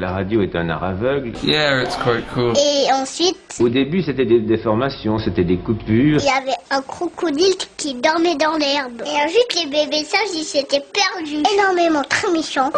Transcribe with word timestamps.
La 0.00 0.12
radio 0.12 0.42
est 0.42 0.54
un 0.54 0.68
art 0.68 0.84
aveugle. 0.84 1.32
Yeah, 1.42 1.82
it's 1.82 1.96
quite 1.96 2.24
cool. 2.32 2.52
Et 2.56 2.86
ensuite, 2.92 3.36
Au 3.58 3.68
début, 3.68 4.00
c'était 4.00 4.26
des 4.26 4.38
déformations, 4.38 5.18
c'était 5.18 5.42
des 5.42 5.56
coupures. 5.56 6.20
il 6.20 6.24
y 6.24 6.28
avait 6.28 6.56
un 6.70 6.80
crocodile 6.82 7.56
qui 7.76 7.94
dormait 7.94 8.36
dans 8.36 8.56
l'herbe. 8.56 9.02
Et 9.04 9.24
ensuite, 9.24 9.56
les 9.56 9.66
bébés 9.68 10.04
sages, 10.04 10.20
ils 10.36 10.44
s'étaient 10.44 10.84
perdus. 10.94 11.42
Énormément, 11.52 12.04
très 12.08 12.30
méchants. 12.30 12.70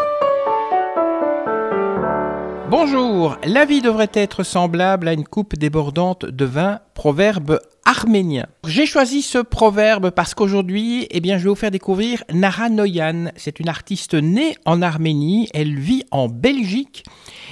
Bonjour, 2.70 3.36
la 3.44 3.66
vie 3.66 3.82
devrait 3.82 4.08
être 4.14 4.42
semblable 4.42 5.06
à 5.06 5.12
une 5.12 5.24
coupe 5.26 5.56
débordante 5.56 6.24
de 6.24 6.44
vin, 6.46 6.78
proverbe 6.94 7.60
arménien. 7.84 8.46
J'ai 8.66 8.86
choisi 8.86 9.22
ce 9.22 9.38
proverbe 9.38 10.10
parce 10.10 10.34
qu'aujourd'hui, 10.34 11.06
eh 11.10 11.20
bien, 11.20 11.38
je 11.38 11.44
vais 11.44 11.48
vous 11.50 11.54
faire 11.54 11.70
découvrir 11.70 12.22
Nara 12.32 12.68
Noyan. 12.68 13.32
C'est 13.36 13.60
une 13.60 13.68
artiste 13.68 14.14
née 14.14 14.54
en 14.64 14.82
Arménie, 14.82 15.48
elle 15.54 15.78
vit 15.78 16.04
en 16.10 16.28
Belgique 16.28 17.04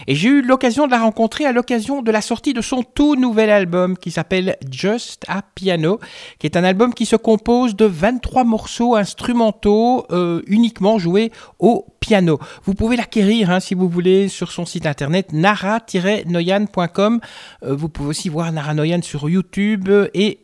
et 0.06 0.14
j'ai 0.14 0.28
eu 0.28 0.42
l'occasion 0.42 0.86
de 0.86 0.90
la 0.90 0.98
rencontrer 0.98 1.44
à 1.44 1.52
l'occasion 1.52 2.02
de 2.02 2.10
la 2.10 2.20
sortie 2.20 2.54
de 2.54 2.60
son 2.60 2.82
tout 2.82 3.16
nouvel 3.16 3.50
album 3.50 3.96
qui 3.96 4.10
s'appelle 4.10 4.56
Just 4.70 5.24
a 5.28 5.42
Piano, 5.54 5.98
qui 6.38 6.46
est 6.46 6.56
un 6.56 6.64
album 6.64 6.94
qui 6.94 7.06
se 7.06 7.16
compose 7.16 7.74
de 7.74 7.84
23 7.84 8.44
morceaux 8.44 8.94
instrumentaux 8.94 10.06
euh, 10.10 10.42
uniquement 10.46 10.98
joués 10.98 11.32
au 11.58 11.86
piano. 12.00 12.38
Vous 12.64 12.74
pouvez 12.74 12.96
l'acquérir 12.96 13.50
hein, 13.50 13.60
si 13.60 13.74
vous 13.74 13.88
voulez 13.88 14.28
sur 14.28 14.52
son 14.52 14.64
site 14.64 14.86
internet 14.86 15.32
nara-noyan.com. 15.32 17.20
Euh, 17.64 17.74
vous 17.74 17.88
pouvez 17.88 18.08
aussi 18.10 18.28
voir 18.28 18.52
Nara 18.52 18.74
Noyan 18.74 19.02
sur 19.02 19.28
YouTube 19.28 19.88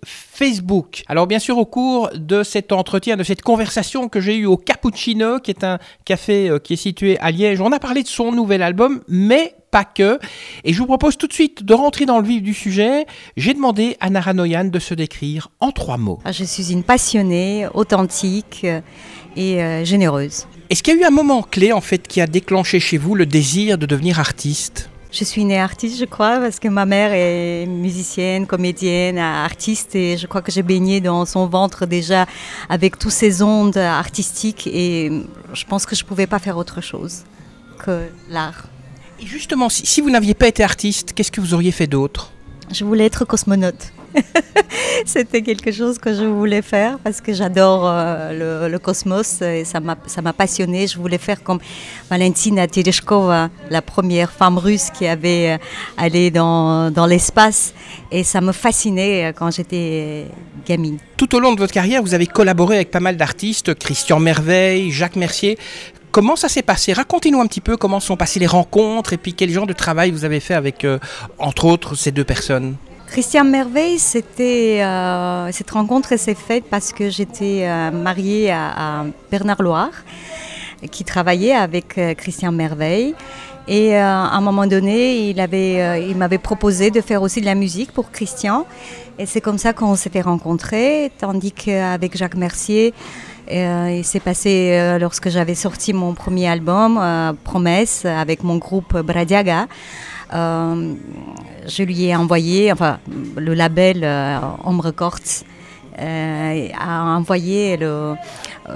Facebook. 0.04 1.04
Alors 1.08 1.26
bien 1.26 1.38
sûr 1.38 1.58
au 1.58 1.66
cours 1.66 2.10
de 2.14 2.42
cet 2.42 2.72
entretien, 2.72 3.16
de 3.16 3.22
cette 3.22 3.42
conversation 3.42 4.08
que 4.08 4.20
j'ai 4.20 4.36
eue 4.36 4.46
au 4.46 4.56
Cappuccino, 4.56 5.38
qui 5.40 5.50
est 5.50 5.64
un 5.64 5.78
café 6.04 6.48
euh, 6.48 6.58
qui 6.58 6.74
est 6.74 6.76
situé 6.76 7.18
à 7.20 7.30
Liège, 7.30 7.60
on 7.60 7.72
a 7.72 7.78
parlé 7.78 8.02
de 8.02 8.08
son 8.08 8.32
nouvel 8.32 8.62
album, 8.62 9.02
mais 9.08 9.54
pas 9.70 9.84
que. 9.84 10.20
Et 10.62 10.72
je 10.72 10.78
vous 10.78 10.86
propose 10.86 11.16
tout 11.16 11.26
de 11.26 11.32
suite 11.32 11.64
de 11.64 11.74
rentrer 11.74 12.06
dans 12.06 12.20
le 12.20 12.26
vif 12.26 12.42
du 12.42 12.54
sujet. 12.54 13.06
J'ai 13.36 13.54
demandé 13.54 13.96
à 13.98 14.08
Nara 14.08 14.32
Noyan 14.32 14.66
de 14.66 14.78
se 14.78 14.94
décrire 14.94 15.50
en 15.58 15.72
trois 15.72 15.96
mots. 15.96 16.20
Ah, 16.24 16.30
Je 16.32 16.44
suis 16.44 16.72
une 16.72 16.84
passionnée, 16.84 17.66
authentique 17.74 18.60
euh, 18.64 18.80
et 19.36 19.62
euh, 19.62 19.84
généreuse. 19.84 20.46
Est-ce 20.70 20.82
qu'il 20.82 20.94
y 20.94 20.98
a 20.98 21.00
eu 21.02 21.04
un 21.04 21.10
moment 21.10 21.42
clé 21.42 21.72
en 21.72 21.80
fait 21.80 22.06
qui 22.06 22.20
a 22.20 22.26
déclenché 22.26 22.78
chez 22.78 22.98
vous 22.98 23.14
le 23.14 23.26
désir 23.26 23.76
de 23.76 23.86
devenir 23.86 24.20
artiste? 24.20 24.90
Je 25.16 25.22
suis 25.22 25.44
née 25.44 25.60
artiste, 25.60 26.00
je 26.00 26.06
crois, 26.06 26.40
parce 26.40 26.58
que 26.58 26.66
ma 26.66 26.86
mère 26.86 27.12
est 27.12 27.66
musicienne, 27.66 28.48
comédienne, 28.48 29.16
artiste, 29.16 29.94
et 29.94 30.18
je 30.18 30.26
crois 30.26 30.42
que 30.42 30.50
j'ai 30.50 30.64
baigné 30.64 31.00
dans 31.00 31.24
son 31.24 31.46
ventre 31.46 31.86
déjà 31.86 32.26
avec 32.68 32.98
toutes 32.98 33.12
ces 33.12 33.40
ondes 33.40 33.76
artistiques, 33.76 34.66
et 34.66 35.22
je 35.52 35.64
pense 35.66 35.86
que 35.86 35.94
je 35.94 36.02
ne 36.02 36.08
pouvais 36.08 36.26
pas 36.26 36.40
faire 36.40 36.56
autre 36.56 36.80
chose 36.80 37.22
que 37.78 38.08
l'art. 38.28 38.64
Et 39.20 39.26
justement, 39.26 39.68
si, 39.68 39.86
si 39.86 40.00
vous 40.00 40.10
n'aviez 40.10 40.34
pas 40.34 40.48
été 40.48 40.64
artiste, 40.64 41.12
qu'est-ce 41.12 41.30
que 41.30 41.40
vous 41.40 41.54
auriez 41.54 41.70
fait 41.70 41.86
d'autre? 41.86 42.32
Je 42.72 42.84
voulais 42.84 43.06
être 43.06 43.24
cosmonaute. 43.24 43.92
C'était 45.06 45.42
quelque 45.42 45.72
chose 45.72 45.98
que 45.98 46.14
je 46.14 46.24
voulais 46.24 46.62
faire 46.62 46.98
parce 46.98 47.20
que 47.20 47.32
j'adore 47.32 47.82
euh, 47.86 48.68
le, 48.68 48.78
cosmos 48.78 49.42
et 49.42 49.64
ça 49.64 49.80
m'a 49.80 50.32
passionnée. 50.32 50.86
Je 50.86 50.98
voulais 50.98 51.18
faire 51.18 51.42
comme 51.42 51.58
Valentina 52.10 52.66
Tereshkova, 52.66 53.50
la 53.70 53.82
première 53.82 54.30
femme 54.30 54.58
russe 54.58 54.90
qui 54.90 55.06
avait 55.06 55.52
euh, 55.52 55.58
allé 55.96 56.30
dans, 56.30 56.90
dans 56.90 57.06
l'espace 57.06 57.74
et 58.10 58.24
ça 58.24 58.40
me 58.40 58.52
fascinait 58.52 59.26
euh, 59.26 59.32
quand 59.32 59.50
j'étais 59.50 60.26
gamine. 60.66 60.98
Tout 61.16 61.34
au 61.34 61.40
long 61.40 61.54
de 61.54 61.58
votre 61.60 61.72
carrière, 61.72 62.02
vous 62.02 62.14
avez 62.14 62.26
collaboré 62.26 62.76
avec 62.76 62.90
pas 62.90 63.00
mal 63.00 63.16
d'artistes, 63.16 63.74
Christian 63.74 64.20
Merveille, 64.20 64.90
Jacques 64.90 65.16
Mercier. 65.16 65.58
Comment 66.10 66.36
ça 66.36 66.48
s'est 66.48 66.62
passé? 66.62 66.92
Racontez-nous 66.92 67.40
un 67.40 67.46
petit 67.46 67.60
peu 67.60 67.76
comment 67.76 67.98
sont 67.98 68.16
passées 68.16 68.38
les 68.38 68.46
rencontres 68.46 69.12
et 69.14 69.16
puis 69.16 69.34
quel 69.34 69.50
genre 69.50 69.66
de 69.66 69.72
travail 69.72 70.12
vous 70.12 70.24
avez 70.24 70.38
fait 70.38 70.54
avec, 70.54 70.86
entre 71.38 71.64
autres, 71.64 71.96
ces 71.96 72.12
deux 72.12 72.22
personnes. 72.22 72.76
Christian 73.14 73.44
Merveille, 73.44 74.00
c'était 74.00 74.82
euh, 74.82 75.52
cette 75.52 75.70
rencontre 75.70 76.18
s'est 76.18 76.34
faite 76.34 76.64
parce 76.68 76.92
que 76.92 77.10
j'étais 77.10 77.60
euh, 77.62 77.92
mariée 77.92 78.50
à, 78.50 79.04
Bernard 79.30 79.62
Loire, 79.62 79.92
qui 80.90 81.04
travaillait 81.04 81.54
avec 81.54 81.96
euh, 81.96 82.14
Christian 82.14 82.50
Merveille. 82.50 83.14
Et 83.68 83.94
à 83.94 84.10
un 84.10 84.40
moment 84.40 84.66
donné, 84.66 85.30
il 85.30 85.38
avait, 85.38 86.10
il 86.10 86.16
m'avait 86.16 86.38
proposé 86.38 86.90
de 86.90 87.00
faire 87.00 87.22
aussi 87.22 87.40
de 87.40 87.46
la 87.46 87.54
musique 87.54 87.92
pour 87.92 88.10
Christian. 88.10 88.66
Et 89.20 89.26
c'est 89.26 89.40
comme 89.40 89.58
ça 89.58 89.72
qu'on 89.72 89.94
s'était 89.94 90.20
rencontrés, 90.20 91.12
tandis 91.16 91.52
qu'avec 91.52 92.16
Jacques 92.16 92.34
Mercier, 92.34 92.94
euh, 93.48 93.94
il 93.96 94.04
s'est 94.04 94.18
passé 94.18 94.98
lorsque 95.00 95.28
j'avais 95.28 95.54
sorti 95.54 95.92
mon 95.92 96.14
premier 96.14 96.48
album, 96.48 97.00
Promesse, 97.44 98.06
avec 98.06 98.42
mon 98.42 98.56
groupe 98.56 98.98
Bradiaga. 98.98 99.68
Je 101.66 101.82
lui 101.82 102.04
ai 102.04 102.16
envoyé, 102.16 102.72
enfin, 102.72 102.98
le 103.36 103.54
label 103.54 104.02
euh, 104.02 104.38
Home 104.64 104.80
Records 104.80 105.44
euh, 105.98 106.68
a 106.78 107.16
envoyé 107.16 107.78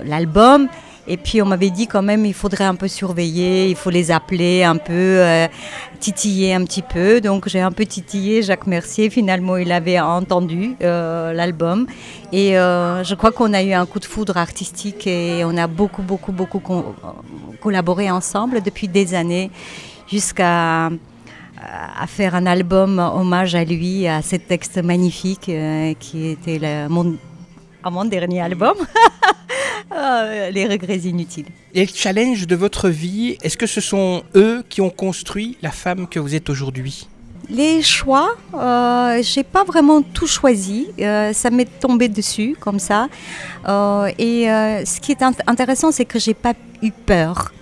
l'album. 0.04 0.68
Et 1.10 1.16
puis 1.16 1.40
on 1.40 1.46
m'avait 1.46 1.70
dit 1.70 1.86
quand 1.86 2.02
même 2.02 2.26
il 2.26 2.34
faudrait 2.34 2.64
un 2.66 2.74
peu 2.74 2.86
surveiller, 2.86 3.70
il 3.70 3.76
faut 3.76 3.88
les 3.88 4.10
appeler 4.10 4.62
un 4.62 4.76
peu, 4.76 4.92
euh, 4.92 5.48
titiller 6.00 6.52
un 6.52 6.62
petit 6.64 6.82
peu. 6.82 7.22
Donc 7.22 7.48
j'ai 7.48 7.60
un 7.60 7.72
peu 7.72 7.86
titillé 7.86 8.42
Jacques 8.42 8.66
Mercier. 8.66 9.08
Finalement 9.08 9.56
il 9.56 9.72
avait 9.72 9.98
entendu 9.98 10.76
euh, 10.82 11.32
l'album. 11.32 11.86
Et 12.30 12.50
je 12.52 13.14
crois 13.14 13.32
qu'on 13.32 13.54
a 13.54 13.62
eu 13.62 13.72
un 13.72 13.86
coup 13.86 14.00
de 14.00 14.04
foudre 14.04 14.36
artistique 14.36 15.06
et 15.06 15.42
on 15.44 15.56
a 15.56 15.66
beaucoup, 15.66 16.02
beaucoup, 16.02 16.32
beaucoup 16.32 16.60
collaboré 17.62 18.10
ensemble 18.10 18.60
depuis 18.62 18.86
des 18.86 19.14
années 19.14 19.50
jusqu'à 20.06 20.90
à 21.60 22.06
faire 22.06 22.34
un 22.34 22.46
album 22.46 22.98
hommage 22.98 23.54
à 23.54 23.64
lui, 23.64 24.06
à 24.06 24.22
cet 24.22 24.48
texte 24.48 24.78
magnifique 24.82 25.48
euh, 25.48 25.94
qui 25.98 26.28
était 26.28 26.88
mon, 26.88 27.16
à 27.82 27.90
mon 27.90 28.04
dernier 28.04 28.40
album, 28.40 28.74
Euh, 29.90 30.50
Les 30.50 30.66
regrets 30.66 30.98
inutiles. 30.98 31.46
Les 31.74 31.86
challenges 31.86 32.46
de 32.46 32.54
votre 32.54 32.90
vie, 32.90 33.38
est-ce 33.42 33.56
que 33.56 33.66
ce 33.66 33.80
sont 33.80 34.22
eux 34.36 34.62
qui 34.68 34.82
ont 34.82 34.90
construit 34.90 35.56
la 35.62 35.70
femme 35.70 36.06
que 36.06 36.18
vous 36.20 36.34
êtes 36.34 36.50
aujourd'hui? 36.50 37.08
Les 37.48 37.80
choix, 37.80 38.36
euh, 38.52 39.22
j'ai 39.22 39.42
pas 39.44 39.64
vraiment 39.64 40.02
tout 40.02 40.26
choisi. 40.26 40.88
Euh, 41.00 41.32
ça 41.32 41.48
m'est 41.48 41.80
tombé 41.80 42.08
dessus 42.08 42.54
comme 42.60 42.78
ça. 42.78 43.08
Euh, 43.66 44.10
et 44.18 44.44
ce 44.84 45.00
qui 45.00 45.12
est 45.12 45.22
int- 45.22 45.40
intéressant, 45.46 45.90
c'est 45.90 46.04
que 46.04 46.18
j'ai 46.18 46.34
pas 46.34 46.52
eu 46.82 46.90
peur. 46.92 47.52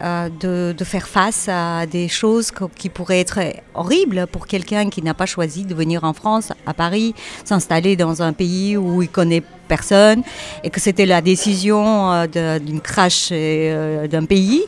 Euh, 0.00 0.28
de, 0.28 0.84
faire 0.84 1.08
face 1.08 1.48
à 1.48 1.86
des 1.86 2.08
choses 2.08 2.50
qui 2.76 2.88
pourraient 2.88 3.20
être 3.20 3.40
horribles 3.74 4.26
pour 4.26 4.46
quelqu'un 4.46 4.88
qui 4.90 5.02
n'a 5.02 5.14
pas 5.14 5.26
choisi 5.26 5.64
de 5.64 5.74
venir 5.74 6.04
en 6.04 6.12
France, 6.12 6.52
à 6.66 6.74
Paris, 6.74 7.14
s'installer 7.44 7.96
dans 7.96 8.22
un 8.22 8.32
pays 8.32 8.76
où 8.76 9.02
il 9.02 9.08
connaît 9.08 9.42
personne, 9.66 10.22
et 10.64 10.70
que 10.70 10.80
c'était 10.80 11.06
la 11.06 11.20
décision 11.20 12.12
euh, 12.12 12.58
d'une 12.58 12.80
crash 12.80 13.28
euh, 13.32 14.06
d'un 14.06 14.24
pays, 14.24 14.62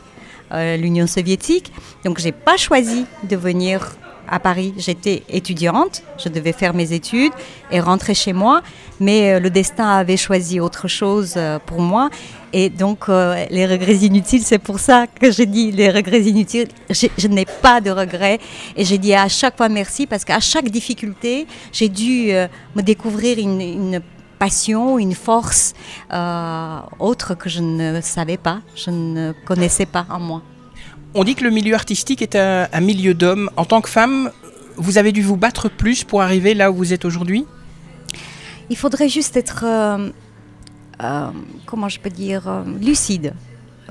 l'Union 0.53 1.07
soviétique. 1.07 1.71
Donc 2.03 2.19
j'ai 2.19 2.33
pas 2.33 2.57
choisi 2.57 3.05
de 3.23 3.37
venir 3.37 3.95
à 4.31 4.39
Paris. 4.39 4.73
J'étais 4.77 5.23
étudiante, 5.29 6.01
je 6.17 6.29
devais 6.29 6.53
faire 6.53 6.73
mes 6.73 6.93
études 6.93 7.33
et 7.69 7.79
rentrer 7.79 8.15
chez 8.15 8.33
moi, 8.33 8.61
mais 8.99 9.33
euh, 9.33 9.39
le 9.39 9.49
destin 9.49 9.89
avait 9.89 10.17
choisi 10.17 10.59
autre 10.59 10.87
chose 10.87 11.33
euh, 11.35 11.59
pour 11.59 11.81
moi. 11.81 12.09
Et 12.53 12.69
donc 12.69 13.09
euh, 13.09 13.45
les 13.49 13.67
regrets 13.67 13.97
inutiles, 13.97 14.43
c'est 14.43 14.59
pour 14.59 14.79
ça 14.79 15.05
que 15.07 15.31
j'ai 15.31 15.45
dit 15.45 15.71
les 15.71 15.89
regrets 15.89 16.21
inutiles. 16.21 16.69
Je, 16.89 17.27
n'ai 17.27 17.45
pas 17.45 17.81
de 17.81 17.91
regrets 17.91 18.39
et 18.75 18.85
j'ai 18.85 18.97
dit 18.97 19.13
à 19.13 19.27
chaque 19.27 19.57
fois 19.57 19.69
merci 19.69 20.07
parce 20.07 20.25
qu'à 20.25 20.39
chaque 20.39 20.69
difficulté, 20.69 21.45
j'ai 21.71 21.89
dû 21.89 22.31
me 22.75 22.81
découvrir 22.81 23.37
une, 23.37 24.01
passion, 24.39 24.97
une 24.97 25.13
force 25.13 25.73
autre 26.99 27.35
que 27.35 27.47
je 27.47 27.61
ne 27.61 28.01
savais 28.01 28.37
pas, 28.37 28.59
je 28.75 28.89
ne 28.89 29.33
connaissais 29.45 29.85
pas 29.85 30.05
en 30.09 30.19
moi. 30.19 30.41
On 31.13 31.25
dit 31.25 31.35
que 31.35 31.43
le 31.43 31.49
milieu 31.49 31.73
artistique 31.73 32.21
est 32.21 32.35
un, 32.37 32.79
milieu 32.79 33.13
d'hommes. 33.13 33.49
En 33.57 33.65
tant 33.65 33.81
que 33.81 33.89
femme, 33.89 34.31
vous 34.77 34.97
avez 34.97 35.11
dû 35.11 35.21
vous 35.21 35.35
battre 35.35 35.69
plus 35.69 36.05
pour 36.05 36.21
arriver 36.21 36.53
là 36.53 36.71
où 36.71 36.75
vous 36.75 36.93
êtes 36.93 37.03
aujourd'hui? 37.03 37.45
Il 38.69 38.77
faudrait 38.77 39.09
juste 39.09 39.35
être, 39.35 39.65
euh, 39.67 40.09
euh, 41.03 41.27
comment 41.65 41.89
je 41.89 41.99
peux 41.99 42.09
dire, 42.09 42.47
euh, 42.47 42.63
lucide. 42.79 43.33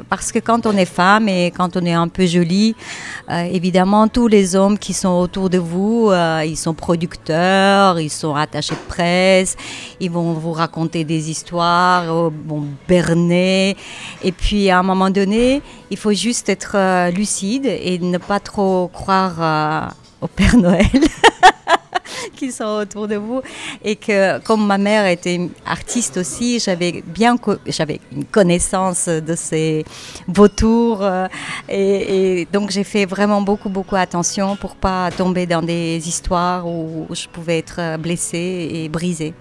Parce 0.08 0.32
que 0.32 0.38
quand 0.38 0.66
on 0.66 0.72
est 0.76 0.84
femme 0.84 1.28
et 1.28 1.50
quand 1.50 1.76
on 1.76 1.84
est 1.84 1.92
un 1.92 2.08
peu 2.08 2.26
jolie, 2.26 2.74
euh, 3.30 3.42
évidemment, 3.42 4.08
tous 4.08 4.28
les 4.28 4.56
hommes 4.56 4.78
qui 4.78 4.92
sont 4.92 5.20
autour 5.20 5.50
de 5.50 5.58
vous, 5.58 6.10
euh, 6.10 6.42
ils 6.46 6.56
sont 6.56 6.74
producteurs, 6.74 7.98
ils 8.00 8.10
sont 8.10 8.34
attachés 8.34 8.74
de 8.74 8.88
presse, 8.88 9.56
ils 10.00 10.10
vont 10.10 10.32
vous 10.32 10.52
raconter 10.52 11.04
des 11.04 11.30
histoires, 11.30 12.04
euh, 12.04 12.30
vont 12.46 12.64
berner. 12.88 13.76
Et 14.22 14.32
puis, 14.32 14.70
à 14.70 14.78
un 14.78 14.82
moment 14.82 15.10
donné, 15.10 15.62
il 15.90 15.96
faut 15.96 16.12
juste 16.12 16.48
être 16.48 16.72
euh, 16.76 17.10
lucide 17.10 17.66
et 17.66 17.98
ne 17.98 18.18
pas 18.18 18.40
trop 18.40 18.88
croire 18.92 19.92
au 20.20 20.26
Père 20.26 20.56
Noël. 20.56 20.86
qui 22.36 22.52
sont 22.52 22.80
autour 22.82 23.08
de 23.08 23.16
vous. 23.16 23.42
Et 23.84 23.96
que 23.96 24.38
comme 24.40 24.66
ma 24.66 24.78
mère 24.78 25.06
était 25.06 25.40
artiste 25.66 26.16
aussi, 26.16 26.58
j'avais 26.58 27.02
bien 27.06 27.36
j'avais 27.66 28.00
une 28.12 28.24
connaissance 28.24 29.08
de 29.08 29.34
ces 29.34 29.84
vautours. 30.28 31.02
Euh, 31.02 31.26
et, 31.68 32.40
et 32.40 32.44
donc 32.46 32.70
j'ai 32.70 32.84
fait 32.84 33.06
vraiment 33.06 33.42
beaucoup, 33.42 33.68
beaucoup 33.68 33.96
attention 33.96 34.56
pour 34.56 34.76
pas 34.76 35.10
tomber 35.10 35.46
dans 35.46 35.62
des 35.62 36.08
histoires 36.08 36.66
où 36.66 37.06
je 37.10 37.26
pouvais 37.28 37.58
être 37.58 37.98
blessée 37.98 38.68
et 38.72 38.88
brisée. 38.88 39.34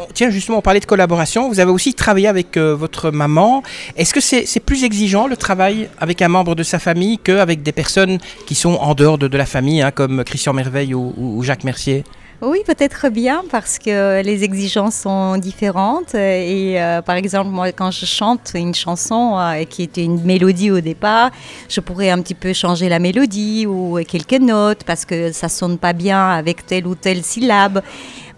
Oh, 0.00 0.06
tiens, 0.14 0.30
justement, 0.30 0.58
on 0.58 0.62
parlait 0.62 0.80
de 0.80 0.86
collaboration. 0.86 1.48
Vous 1.48 1.58
avez 1.58 1.72
aussi 1.72 1.92
travaillé 1.92 2.28
avec 2.28 2.56
euh, 2.56 2.74
votre 2.74 3.10
maman. 3.10 3.64
Est-ce 3.96 4.14
que 4.14 4.20
c'est 4.20 4.60
plus 4.60 4.84
exigeant 4.84 5.26
le 5.26 5.36
travail 5.36 5.88
avec 5.98 6.22
un 6.22 6.28
membre 6.28 6.54
de 6.54 6.62
sa 6.62 6.78
famille 6.78 7.18
qu'avec 7.18 7.64
des 7.64 7.72
personnes 7.72 8.18
qui 8.46 8.54
sont 8.54 8.74
en 8.74 8.94
dehors 8.94 9.18
de, 9.18 9.36
la 9.36 9.46
famille, 9.46 9.82
hein, 9.82 9.90
comme 9.90 10.22
Christian 10.22 10.52
Merveille 10.52 10.94
ou, 10.94 11.42
Jacques 11.42 11.64
Mercier? 11.64 12.04
Oui, 12.40 12.60
peut-être 12.64 13.08
bien 13.08 13.42
parce 13.50 13.80
que 13.80 14.22
les 14.22 14.44
exigences 14.44 14.94
sont 14.94 15.36
différentes. 15.38 16.14
Et 16.14 16.80
euh, 16.80 17.02
par 17.02 17.16
exemple, 17.16 17.50
moi, 17.50 17.72
quand 17.72 17.90
je 17.90 18.06
chante 18.06 18.52
une 18.54 18.76
chanson 18.76 19.36
euh, 19.36 19.64
qui 19.64 19.82
était 19.82 20.04
une 20.04 20.22
mélodie 20.22 20.70
au 20.70 20.80
départ, 20.80 21.32
je 21.68 21.80
pourrais 21.80 22.10
un 22.10 22.22
petit 22.22 22.36
peu 22.36 22.52
changer 22.52 22.88
la 22.88 23.00
mélodie 23.00 23.66
ou 23.66 23.98
quelques 24.06 24.40
notes 24.40 24.84
parce 24.84 25.04
que 25.04 25.32
ça 25.32 25.48
sonne 25.48 25.78
pas 25.78 25.92
bien 25.92 26.28
avec 26.28 26.64
telle 26.64 26.86
ou 26.86 26.94
telle 26.94 27.24
syllabe. 27.24 27.82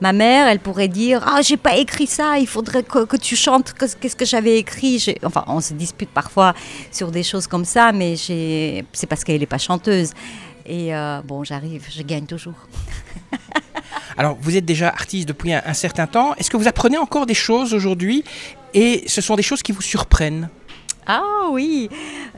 Ma 0.01 0.13
mère, 0.15 0.49
elle 0.49 0.61
pourrait 0.61 0.89
dire 0.89 1.23
Ah, 1.27 1.43
j'ai 1.43 1.57
pas 1.57 1.77
écrit 1.77 2.07
ça, 2.07 2.39
il 2.39 2.47
faudrait 2.47 2.83
que, 2.83 3.17
tu 3.17 3.37
chantes 3.37 3.75
qu'est-ce 3.75 4.17
que 4.17 4.25
j'avais 4.25 4.59
écrit? 4.59 5.15
Enfin, 5.25 5.45
on 5.47 5.61
se 5.61 5.75
dispute 5.75 6.09
parfois 6.09 6.55
sur 6.91 7.11
des 7.11 7.23
choses 7.23 7.47
comme 7.47 7.65
ça, 7.67 7.93
mais 7.93 8.17
c'est 8.17 9.07
parce 9.09 9.25
qu'elle 9.25 9.41
n'est 9.41 9.47
pas 9.47 9.59
chanteuse. 9.59 10.13
Et 10.65 10.95
euh, 10.95 11.21
bon, 11.23 11.45
j'arrive, 11.45 11.87
je 11.91 12.03
gagne 12.03 12.27
toujours. 12.27 12.55
Alors, 14.17 14.37
vous 14.41 14.57
êtes 14.57 14.65
déjà 14.65 14.89
artiste 14.89 15.29
depuis 15.29 15.53
un, 15.53 15.75
certain 15.75 16.07
temps. 16.07 16.35
Est-ce 16.37 16.51
que 16.51 16.57
vous 16.57 16.69
apprenez 16.69 16.99
encore 16.99 17.27
des 17.27 17.35
choses 17.35 17.75
aujourd'hui? 17.75 18.25
Et 18.73 19.05
ce 19.07 19.21
sont 19.21 19.37
des 19.37 19.43
choses 19.43 19.63
qui 19.63 19.73
vous 19.73 19.83
surprennent? 19.83 20.49
Ah 21.07 21.49
oui, 21.51 21.89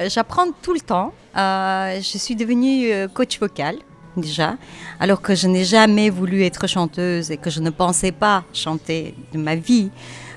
euh, 0.01 0.09
j'apprends 0.09 0.47
tout 0.63 0.73
le 0.73 0.81
temps. 0.81 1.13
Euh, 1.37 1.97
je 1.97 2.19
suis 2.19 2.37
devenue 2.37 2.91
coach 3.13 3.39
vocal 3.39 3.77
déjà, 4.17 4.57
alors 5.01 5.21
que 5.23 5.35
je 5.35 5.47
n'ai 5.49 5.65
jamais 5.65 6.11
voulu 6.11 6.43
être 6.43 6.67
chanteuse 6.67 7.31
et 7.31 7.37
que 7.37 7.51
je 7.51 7.61
ne 7.61 7.71
pensais 7.71 8.13
pas 8.13 8.45
chanter 8.53 9.15
de 9.33 9.39
ma 9.39 9.55
vie 9.55 9.91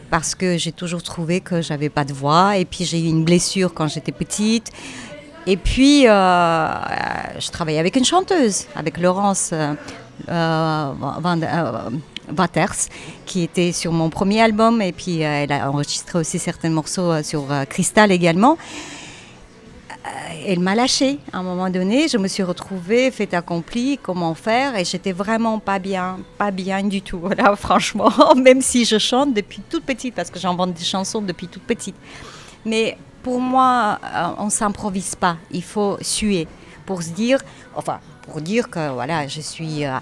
parce 0.10 0.36
que 0.36 0.58
j'ai 0.58 0.72
toujours 0.72 1.04
trouvé 1.04 1.42
que 1.42 1.62
j'avais 1.62 1.90
pas 1.90 2.06
de 2.06 2.14
voix 2.14 2.58
et 2.58 2.66
puis 2.66 2.86
j'ai 2.86 3.00
eu 3.00 3.08
une 3.08 3.26
blessure 3.26 3.74
quand 3.74 3.88
j'étais 3.88 4.12
petite 4.12 4.72
et 5.48 5.58
puis 5.58 6.08
euh, 6.08 6.68
je 7.40 7.52
travaillais 7.52 7.80
avec 7.80 7.96
une 7.96 8.06
chanteuse, 8.06 8.66
avec 8.76 8.98
Laurence 8.98 9.52
euh, 9.54 9.74
euh, 10.30 10.92
Waters, 12.36 12.76
qui 13.26 13.44
était 13.44 13.72
sur 13.72 13.92
mon 13.92 14.10
premier 14.10 14.42
album 14.42 14.82
et 14.82 14.92
puis 14.92 15.20
elle 15.22 15.52
a 15.52 15.70
enregistré 15.70 16.20
aussi 16.20 16.40
certains 16.40 16.70
morceaux 16.70 17.22
sur 17.22 17.46
Crystal 17.70 18.12
également. 18.12 18.58
Euh, 20.06 20.10
elle 20.48 20.60
m'a 20.60 20.76
lâché 20.76 21.20
à 21.34 21.40
un 21.40 21.44
moment 21.44 21.70
donné. 21.70 22.08
Je 22.08 22.18
me 22.18 22.28
suis 22.28 22.44
retrouvée 22.44 23.10
fait 23.12 23.34
accompli, 23.34 23.98
comment 24.02 24.36
faire, 24.36 24.78
et 24.78 24.86
j'étais 24.86 25.12
vraiment 25.12 25.60
pas 25.60 25.80
bien, 25.80 26.20
pas 26.38 26.52
bien 26.52 26.84
du 26.84 27.02
tout. 27.02 27.20
Voilà, 27.26 27.56
franchement, 27.56 28.12
même 28.36 28.62
si 28.62 28.86
je 28.86 29.00
chante 29.00 29.34
depuis 29.34 29.62
toute 29.68 29.84
petite, 29.84 30.14
parce 30.14 30.30
que 30.30 30.40
j'invente 30.40 30.74
des 30.74 30.84
chansons 30.84 31.22
depuis 31.22 31.48
toute 31.48 31.64
petite. 31.64 31.96
Mais 32.66 32.98
pour 33.24 33.40
moi, 33.40 34.00
euh, 34.04 34.28
on 34.38 34.50
s'improvise 34.50 35.16
pas. 35.16 35.38
Il 35.50 35.64
faut 35.64 35.98
suer 36.02 36.48
pour 36.86 37.02
se 37.02 37.10
dire, 37.10 37.40
enfin, 37.76 38.00
pour 38.22 38.42
dire 38.42 38.70
que 38.70 38.92
voilà, 38.92 39.28
je 39.28 39.42
suis 39.42 39.86
euh, 39.86 39.98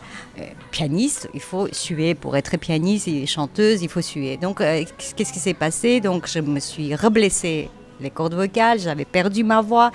pianiste, 0.72 1.30
il 1.34 1.40
faut 1.40 1.68
suer 1.72 2.14
pour 2.14 2.36
être 2.36 2.58
pianiste 2.58 3.08
et 3.08 3.26
chanteuse, 3.26 3.82
il 3.82 3.90
faut 3.90 4.02
suer. 4.02 4.36
Donc, 4.36 4.58
qu'est-ce 4.58 5.32
qui 5.32 5.40
s'est 5.40 5.54
passé? 5.54 6.02
Donc, 6.02 6.28
je 6.28 6.40
me 6.40 6.60
suis 6.60 6.94
reblessée 6.94 7.70
les 8.04 8.12
cordes 8.12 8.36
vocales, 8.36 8.80
j'avais 8.80 9.06
perdu 9.06 9.44
ma 9.44 9.62
voix. 9.62 9.92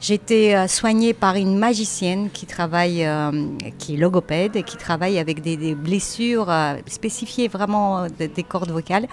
J'étais 0.00 0.54
euh, 0.54 0.68
soignée 0.68 1.12
par 1.12 1.34
une 1.34 1.58
magicienne 1.58 2.30
qui 2.30 2.46
travaille, 2.46 3.04
euh, 3.04 3.32
qui 3.78 3.94
est 3.94 3.96
logopède 3.96 4.62
qui 4.64 4.76
travaille 4.76 5.18
avec 5.18 5.40
des, 5.40 5.74
blessures 5.74 6.50
euh, 6.50 6.74
spécifiées 6.86 7.48
vraiment 7.48 8.06
des 8.06 8.42
cordes 8.44 8.70
vocales. 8.70 9.08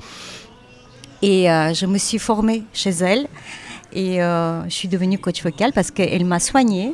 Et 1.21 1.45
je 1.45 1.85
me 1.87 1.97
suis 1.97 2.19
formée 2.19 2.63
chez 2.71 2.91
elle 2.91 3.27
et 3.93 4.17
je 4.17 4.65
suis 4.69 4.87
devenue 4.87 5.17
coach 5.17 5.41
vocal 5.41 5.73
parce 5.73 5.89
qu'elle 5.89 6.23
m'a 6.25 6.39
soignée. 6.39 6.93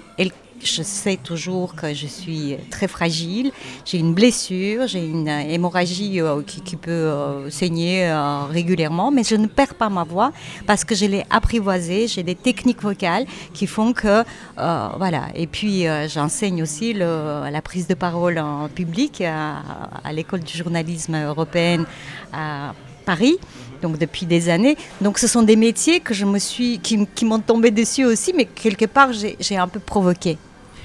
Je 0.63 0.83
sais 0.83 1.17
toujours 1.17 1.75
que 1.75 1.93
je 1.93 2.07
suis 2.07 2.57
très 2.69 2.87
fragile. 2.87 3.51
J'ai 3.85 3.97
une 3.97 4.13
blessure, 4.13 4.87
j'ai 4.87 5.05
une 5.05 5.27
hémorragie 5.27 6.21
euh, 6.21 6.41
qui, 6.41 6.75
peut 6.75 6.91
euh, 6.91 7.49
saigner 7.49 8.07
euh, 8.07 8.45
régulièrement, 8.45 9.11
mais 9.11 9.23
je 9.23 9.35
ne 9.35 9.47
perds 9.47 9.75
pas 9.75 9.89
ma 9.89 10.03
voix 10.03 10.31
parce 10.67 10.83
que 10.83 10.95
je 10.95 11.05
l'ai 11.05 11.25
apprivoisée. 11.29 12.07
J'ai 12.07 12.23
des 12.23 12.35
techniques 12.35 12.81
vocales 12.81 13.25
qui 13.53 13.67
font 13.67 13.93
que, 13.93 14.23
voilà. 14.55 15.27
Et 15.35 15.47
puis, 15.47 15.85
j'enseigne 16.07 16.61
aussi 16.63 16.93
la 16.93 17.61
prise 17.61 17.87
de 17.87 17.93
parole 17.93 18.39
en 18.39 18.69
public 18.69 19.21
à, 19.21 20.11
l'école 20.11 20.41
du 20.41 20.57
journalisme 20.57 21.15
européenne 21.15 21.85
à 22.33 22.73
Paris 23.05 23.37
donc 23.81 23.97
depuis 23.97 24.27
des 24.27 24.49
années. 24.49 24.77
Donc 25.01 25.17
ce 25.17 25.27
sont 25.27 25.41
des 25.41 25.55
métiers 25.55 25.99
que 25.99 26.13
je 26.13 26.25
me 26.25 26.37
suis, 26.37 26.77
qui, 26.79 27.07
qui 27.15 27.25
m'ont 27.25 27.39
tombé 27.39 27.71
dessus 27.71 28.05
aussi, 28.05 28.31
mais 28.35 28.45
quelque 28.45 28.85
part 28.85 29.09
j'ai 29.13 29.57
un 29.57 29.67
peu 29.67 29.79
provoqué. 29.79 30.37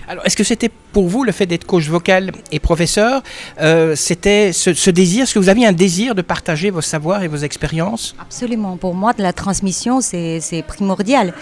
Alors, 0.09 0.25
est-ce 0.25 0.37
que 0.37 0.45
c'était 0.45 0.71
pour 0.93 1.09
vous 1.09 1.25
le 1.25 1.33
fait 1.33 1.47
d'être 1.47 1.67
coach 1.67 1.89
vocal 1.89 2.31
et 2.53 2.61
professeur 2.61 3.23
euh, 3.61 3.97
C'était 3.97 4.53
ce, 4.53 4.91
désir 4.91 5.25
Est-ce 5.25 5.35
que 5.35 5.41
vous 5.41 5.49
aviez 5.49 5.67
un 5.67 5.73
désir 5.73 6.15
de 6.15 6.23
partager 6.23 6.71
vos 6.71 6.81
savoirs 6.81 7.25
et 7.25 7.29
vos 7.29 7.39
expériences? 7.39 8.15
Absolument. 8.21 8.77
Pour 8.77 8.95
moi, 8.95 9.13
de 9.15 9.23
la 9.23 9.33
transmission, 9.33 10.01
c'est 10.01 10.65
primordial. 10.67 11.35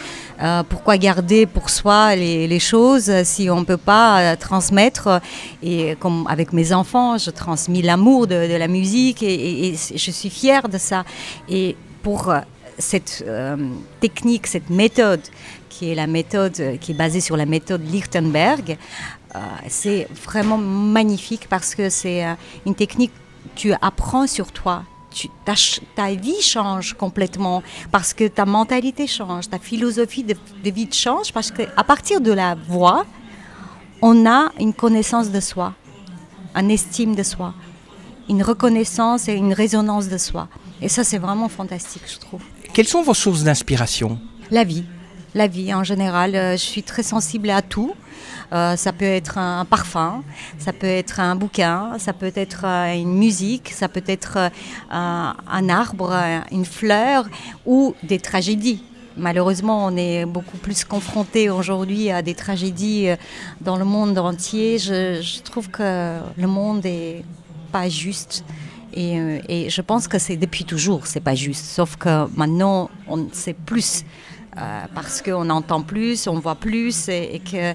Euh, 0.43 0.63
pourquoi 0.67 0.97
garder 0.97 1.45
pour 1.45 1.69
soi 1.69 2.17
les, 2.17 2.59
choses 2.59 3.13
si 3.25 3.51
on 3.51 3.61
ne 3.61 3.65
peut 3.65 3.77
pas 3.77 4.21
euh, 4.21 4.37
transmettre? 4.37 5.21
Et 5.63 5.97
comme 6.01 6.27
avec 6.31 6.55
mes 6.55 6.73
enfants, 6.73 7.19
je 7.19 7.31
transmets 7.31 7.83
l'amour 7.83 8.27
de, 8.27 8.57
la 8.57 8.69
musique 8.69 9.23
et, 9.23 9.75
je 9.95 10.11
suis 10.11 10.31
fière 10.31 10.71
de 10.71 10.79
ça. 10.79 11.05
Et 11.51 11.77
pour 12.03 12.35
cette 12.79 13.25
technique, 14.01 14.47
cette 14.47 14.71
méthode 14.71 15.21
qui 15.75 15.91
est 15.91 15.95
la 15.95 16.07
méthode 16.07 16.55
euh, 16.61 16.77
qui 16.77 16.93
est 16.93 16.95
basée 16.95 17.21
sur 17.21 17.37
la 17.37 17.47
méthode 17.47 17.83
Lichtenberg. 17.91 18.77
Euh, 19.35 19.39
c'est 19.69 20.07
vraiment 20.25 20.59
magnifique 20.59 21.49
parce 21.49 21.75
que 21.75 21.91
c'est 21.91 22.25
euh, 22.25 22.35
une 22.65 22.77
technique 22.77 23.13
tu 23.57 23.73
apprends 23.83 24.27
sur 24.27 24.53
toi. 24.53 24.85
Tu, 25.11 25.29
ta, 25.45 26.15
vie 26.15 26.41
change 26.41 26.95
complètement 26.95 27.63
parce 27.93 28.15
que 28.15 28.27
ta 28.27 28.45
mentalité 28.45 29.07
change, 29.07 29.49
ta 29.49 29.61
philosophie 29.61 30.25
de, 30.25 30.35
vie 30.71 30.89
change 30.91 31.33
parce 31.33 31.53
qu'à 31.53 31.85
partir 31.85 32.21
de 32.21 32.33
la 32.33 32.57
voix, 32.57 33.07
on 34.03 34.27
a 34.27 34.51
une 34.59 34.75
connaissance 34.75 35.31
de 35.31 35.39
soi, 35.39 35.75
une 36.57 36.71
estime 36.71 37.15
de 37.15 37.23
soi, 37.23 37.55
une 38.29 38.43
reconnaissance 38.43 39.29
et 39.29 39.35
une 39.35 39.53
résonance 39.53 40.09
de 40.09 40.19
soi. 40.19 40.49
Et 40.83 40.89
ça, 40.89 41.05
c'est 41.05 41.19
vraiment 41.19 41.49
fantastique, 41.49 42.03
je 42.13 42.19
trouve. 42.19 42.43
Quelles 42.73 42.89
sont 42.89 43.03
vos 43.03 43.15
sources 43.15 43.45
d'inspiration? 43.45 44.19
La 44.51 44.65
vie 44.65 44.85
la 45.35 45.47
vie 45.47 45.75
en 45.75 45.85
général. 45.85 46.35
Euh, 46.35 46.53
je 46.53 46.63
suis 46.63 46.83
très 46.83 47.03
sensible 47.03 47.51
à 47.51 47.63
tout. 47.63 47.95
Euh, 48.53 48.77
ça 48.77 48.93
peut 48.93 49.05
être 49.05 49.39
un 49.39 49.65
parfum, 49.65 50.23
ça 50.59 50.73
peut 50.73 50.87
être 50.87 51.19
un 51.19 51.35
bouquin, 51.35 51.99
ça 51.99 52.13
peut 52.13 52.33
être 52.35 52.65
euh, 52.65 52.95
une 52.95 53.15
musique, 53.15 53.71
ça 53.71 53.89
peut 53.89 54.05
être 54.07 54.51
un 54.91 55.69
arbre, 55.69 56.15
une 56.53 56.65
fleur 56.65 57.27
ou 57.67 57.95
des 58.03 58.19
tragédies. 58.19 58.85
Malheureusement, 59.17 59.87
on 59.87 59.97
est 59.97 60.25
beaucoup 60.25 60.57
plus 60.57 60.85
confronté 60.85 61.49
aujourd'hui 61.49 62.11
à 62.11 62.23
des 62.23 62.35
tragédies 62.35 63.09
dans 63.61 63.77
le 63.77 63.85
monde 63.85 64.19
entier. 64.19 64.79
Je, 64.79 65.43
trouve 65.43 65.69
que 65.71 66.19
le 66.37 66.47
monde 66.47 66.85
est 66.85 67.25
pas 67.73 67.89
juste. 67.89 68.45
Et, 68.93 69.17
et 69.49 69.71
je 69.71 69.81
pense 69.81 70.07
que 70.09 70.19
c'est 70.19 70.37
depuis 70.37 70.65
toujours, 70.65 71.07
c'est 71.07 71.21
pas 71.21 71.35
juste. 71.35 71.65
Sauf 71.65 71.97
que 71.97 72.27
maintenant, 72.37 72.91
on 73.09 73.29
sait 73.33 73.55
plus. 73.55 74.05
Euh, 74.57 74.85
parce 74.95 75.21
qu'on 75.21 75.51
entend 75.51 75.83
plus, 75.83 76.29
on 76.29 76.39
voit 76.39 76.55
plus 76.55 77.09
et, 77.09 77.41
que, 77.41 77.75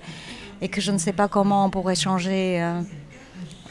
et 0.62 0.70
que 0.70 0.80
je 0.80 0.92
ne 0.92 0.98
sais 0.98 1.12
pas 1.12 1.28
comment 1.28 1.66
on 1.66 1.70
pourrait 1.70 1.96
changer 1.96 2.62
euh, 2.62 2.82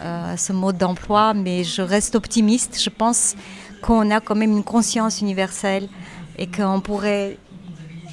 euh, 0.02 0.36
ce 0.36 0.52
mode 0.52 0.76
d'emploi, 0.76 1.32
mais 1.32 1.64
je 1.64 1.80
reste 1.80 2.14
optimiste. 2.16 2.78
Je 2.82 2.90
pense 2.90 3.34
qu'on 3.80 4.10
a 4.10 4.20
quand 4.20 4.34
même 4.34 4.52
une 4.52 4.64
conscience 4.64 5.22
universelle 5.22 5.88
et 6.36 6.46
qu'on 6.46 6.80
pourrait 6.80 7.38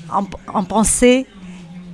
en, 0.10 0.64
penser. 0.64 1.28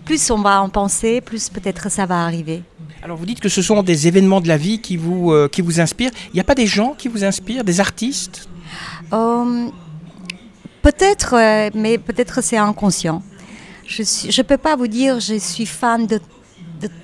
Plus 0.06 0.30
on 0.30 0.40
va 0.40 0.62
en 0.62 0.70
penser, 0.70 1.22
plus 1.22 1.50
peut-être 1.50 1.90
ça 1.90 2.06
va 2.06 2.24
arriver. 2.24 2.62
Alors 3.02 3.18
vous 3.18 3.26
dites 3.26 3.40
que 3.40 3.50
ce 3.50 3.64
sont 3.64 3.82
des 3.82 4.08
événements 4.08 4.42
de 4.42 4.48
la 4.48 4.58
vie 4.58 4.80
qui 4.80 4.96
vous, 4.96 5.34
qui 5.52 5.64
vous 5.64 5.80
inspirent. 5.80 6.12
Il 6.28 6.36
n'y 6.36 6.40
a 6.40 6.44
pas 6.44 6.54
des 6.54 6.68
gens 6.68 6.94
qui 6.96 7.08
vous 7.08 7.24
inspirent, 7.24 7.64
des 7.64 7.80
artistes? 7.80 8.48
Peut-être, 10.82 11.36
euh, 11.36 11.70
mais 11.76 11.98
peut-être 12.00 12.42
c'est 12.42 12.58
inconscient. 12.58 13.22
Je 13.86 14.02
ne 14.02 14.44
peux 14.44 14.58
pas 14.58 14.76
vous 14.76 14.88
dire 14.88 15.20
je 15.20 15.38
suis 15.38 15.66
fan 15.66 16.08
de, 16.08 16.20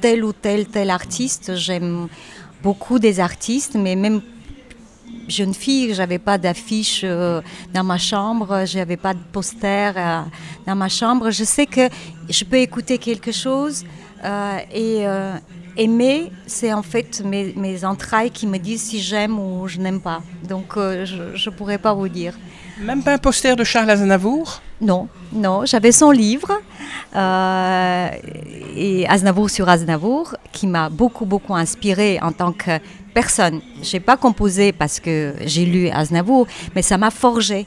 tel 0.01 0.23
ou 0.23 0.33
tel 0.33 0.65
tel 0.65 0.89
artiste. 0.89 1.55
J'aime 1.55 2.07
beaucoup 2.63 2.97
des 2.97 3.19
artistes, 3.19 3.75
mais 3.75 3.95
même 3.95 4.21
jeune 5.27 5.53
fille, 5.53 5.93
j'avais 5.93 6.17
pas 6.17 6.37
d'affiche 6.37 7.01
euh, 7.03 7.41
dans 7.73 7.83
ma 7.83 7.97
chambre, 7.97 8.63
j'avais 8.65 8.97
pas 8.97 9.13
de 9.13 9.19
poster 9.31 9.93
euh, 9.95 10.21
dans 10.65 10.75
ma 10.75 10.89
chambre. 10.89 11.29
Je 11.29 11.43
sais 11.43 11.67
que 11.67 11.87
je 12.29 12.43
peux 12.45 12.57
écouter 12.57 12.97
quelque 12.97 13.31
chose 13.31 13.83
et 14.73 15.05
aimer, 15.77 16.31
c'est 16.47 16.73
en 16.73 16.81
fait 16.81 17.21
mes, 17.23 17.85
entrailles 17.85 18.31
qui 18.31 18.47
me 18.47 18.57
disent 18.57 18.81
si 18.81 18.99
j'aime 18.99 19.37
ou 19.39 19.67
je 19.67 19.77
n'aime 19.77 20.01
pas. 20.01 20.23
Donc 20.49 20.73
je 20.75 21.49
ne 21.49 21.55
pourrais 21.55 21.77
pas 21.77 21.93
vous 21.93 22.09
dire. 22.09 22.33
Même 22.79 23.03
pas 23.03 23.13
un 23.13 23.17
poster 23.17 23.55
de 23.55 23.63
Charles 23.63 23.89
Aznavour? 23.89 24.61
Non, 24.81 25.07
non. 25.33 25.65
J'avais 25.65 25.91
son 25.91 26.11
livre, 26.11 26.51
et 27.15 29.07
Aznavour 29.07 29.49
sur 29.49 29.67
Aznavour, 29.67 30.35
qui 30.51 30.67
m'a 30.67 30.89
beaucoup, 30.89 31.25
beaucoup 31.25 31.55
inspiré 31.55 32.19
en 32.21 32.31
tant 32.31 32.51
que 32.51 32.79
personne. 33.13 33.61
Je 33.81 33.93
n'ai 33.93 33.99
pas 33.99 34.17
composé 34.17 34.71
parce 34.71 34.99
que 34.99 35.33
j'ai 35.45 35.65
lu 35.65 35.89
Aznavour, 35.89 36.47
mais 36.75 36.83
ça 36.83 36.97
m'a 36.97 37.09
forgé. 37.09 37.65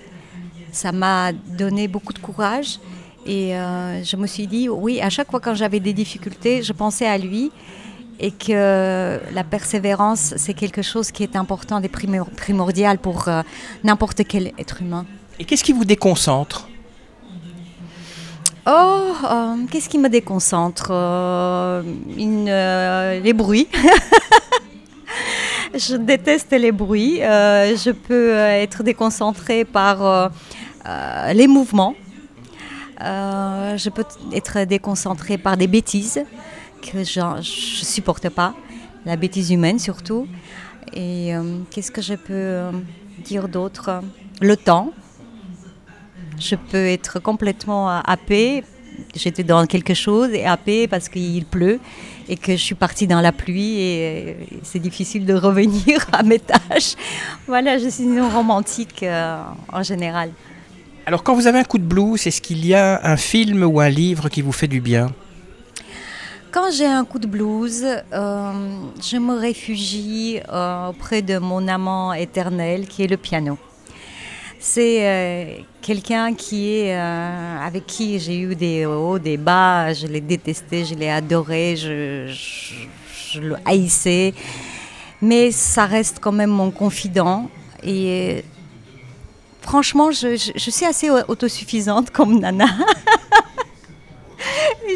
Ça 0.71 0.93
m'a 0.93 1.33
donné 1.33 1.89
beaucoup 1.89 2.13
de 2.13 2.21
courage. 2.21 2.79
Et 3.27 3.57
euh, 3.57 4.03
je 4.05 4.17
me 4.17 4.27
suis 4.27 4.47
dit, 4.47 4.69
oui, 4.69 5.01
à 5.01 5.11
chaque 5.11 5.31
fois 5.31 5.41
quand 5.41 5.55
j'avais 5.55 5.81
des 5.81 5.93
difficultés, 5.93 6.63
je 6.63 6.73
pensais 6.73 7.07
à 7.07 7.19
lui 7.19 7.51
et 8.21 8.31
que 8.31 9.19
la 9.33 9.45
persévérance, 9.45 10.35
c'est 10.37 10.55
quelque 10.55 10.83
chose 10.83 11.11
qui 11.11 11.23
est 11.23 11.37
important 11.37 11.81
et 11.83 11.89
primordial 11.89 12.99
pour 12.99 13.29
euh, 13.29 13.43
n'importe 13.83 14.23
quel 14.29 14.53
être 14.59 14.83
humain. 14.83 15.07
Et 15.39 15.45
qu'est-ce 15.45 15.65
qui 15.65 15.73
vous 15.73 15.85
déconcentre? 15.85 16.69
Oh, 18.67 19.15
euh, 19.25 19.57
qu'est-ce 19.71 19.89
qui 19.89 19.99
me 19.99 20.09
déconcentre? 20.09 20.93
Les 22.17 23.33
bruits. 23.33 23.69
je 25.75 25.97
déteste 25.97 26.53
les 26.53 26.73
bruits. 26.73 27.23
Euh, 27.23 27.77
je 27.77 27.91
peux 27.91 28.35
euh, 28.37 28.63
être 28.63 28.83
déconcentrée 28.83 29.65
par 29.65 30.05
euh, 30.05 30.29
les 31.33 31.47
mouvements. 31.47 31.95
je 33.01 33.89
peux 33.89 34.05
être 34.33 34.65
déconcentrée 34.65 35.39
par 35.39 35.57
des 35.57 35.67
bêtises 35.67 36.23
que 36.81 37.05
je 37.05 37.21
ne 37.21 37.43
supporte 37.43 38.29
pas, 38.29 38.55
la 39.07 39.17
bêtise 39.17 39.51
humaine 39.51 39.79
surtout. 39.79 40.27
Et 40.93 41.33
qu'est-ce 41.71 41.91
que 41.91 42.03
je 42.03 42.15
peux 42.15 42.71
dire 43.25 43.49
d'autre? 43.49 44.03
Le 44.41 44.57
temps. 44.57 44.93
Je 46.39 46.57
peux 46.57 46.87
être 46.87 47.21
complètement 47.21 47.89
happée 47.89 48.65
j'étais 49.15 49.43
dans 49.43 49.67
quelque 49.67 49.95
chose 49.95 50.31
et 50.33 50.45
happée 50.45 50.87
parce 50.87 51.09
qu'il 51.09 51.45
pleut 51.45 51.81
et 52.29 52.37
que 52.37 52.53
je 52.53 52.63
suis 52.63 52.75
partie 52.75 53.07
dans 53.07 53.21
la 53.21 53.33
pluie 53.33 53.81
et 53.81 54.37
c'est 54.63 54.79
difficile 54.79 55.27
de 55.27 55.35
revenir 55.35 56.07
à 56.13 56.23
mes 56.23 56.39
tâches. 56.39 56.95
Voilà, 57.47 57.79
je 57.79 57.89
suis 57.89 58.05
une 58.05 58.21
romantique 58.21 59.03
euh, 59.03 59.43
en 59.73 59.83
général. 59.83 60.31
Alors 61.07 61.23
quand 61.23 61.35
vous 61.35 61.47
avez 61.47 61.59
un 61.59 61.65
coup 61.65 61.79
de 61.79 61.85
blues, 61.85 62.27
est-ce 62.27 62.41
qu'il 62.41 62.65
y 62.67 62.75
a 62.75 63.01
un 63.05 63.17
film 63.17 63.65
ou 63.65 63.81
un 63.81 63.89
livre 63.89 64.29
qui 64.29 64.43
vous 64.43 64.53
fait 64.53 64.69
du 64.69 64.81
bien? 64.81 65.11
Quand 66.51 66.71
j'ai 66.73 66.87
un 66.87 67.05
coup 67.05 67.19
de 67.19 67.27
blues, 67.27 67.85
euh, 67.85 68.53
je 69.01 69.17
me 69.17 69.35
réfugie 69.35 70.41
euh, 70.49 70.89
auprès 70.89 71.23
de 71.23 71.39
mon 71.39 71.67
amant 71.69 72.13
éternel 72.13 72.87
qui 72.87 73.05
est 73.05 73.07
le 73.07 73.17
piano. 73.17 73.59
C'est 74.59 75.07
euh, 75.07 75.63
quelqu'un 75.81 76.35
qui 76.35 76.75
est 76.75 76.95
euh, 76.95 77.59
avec 77.67 77.87
qui 77.87 78.19
j'ai 78.19 78.39
eu 78.39 78.55
des 78.55 78.85
hauts, 78.85 79.19
des 79.19 79.37
bas. 79.37 79.93
Je 79.93 80.07
l'ai 80.07 80.21
détesté, 80.21 80.85
je 80.85 80.95
l'ai 80.95 81.09
adoré, 81.09 81.77
je, 81.77 82.31
le 83.39 83.57
haïssais. 83.65 84.35
Mais 85.23 85.51
ça 85.51 85.87
reste 85.87 86.19
quand 86.21 86.33
même 86.33 86.51
mon 86.51 86.71
confident. 86.71 87.49
Et 87.83 88.45
franchement, 89.63 90.11
je 90.11 90.37
suis 90.37 90.85
assez 90.85 91.11
autosuffisante 91.11 92.11
comme 92.11 92.39
Nana. 92.39 92.67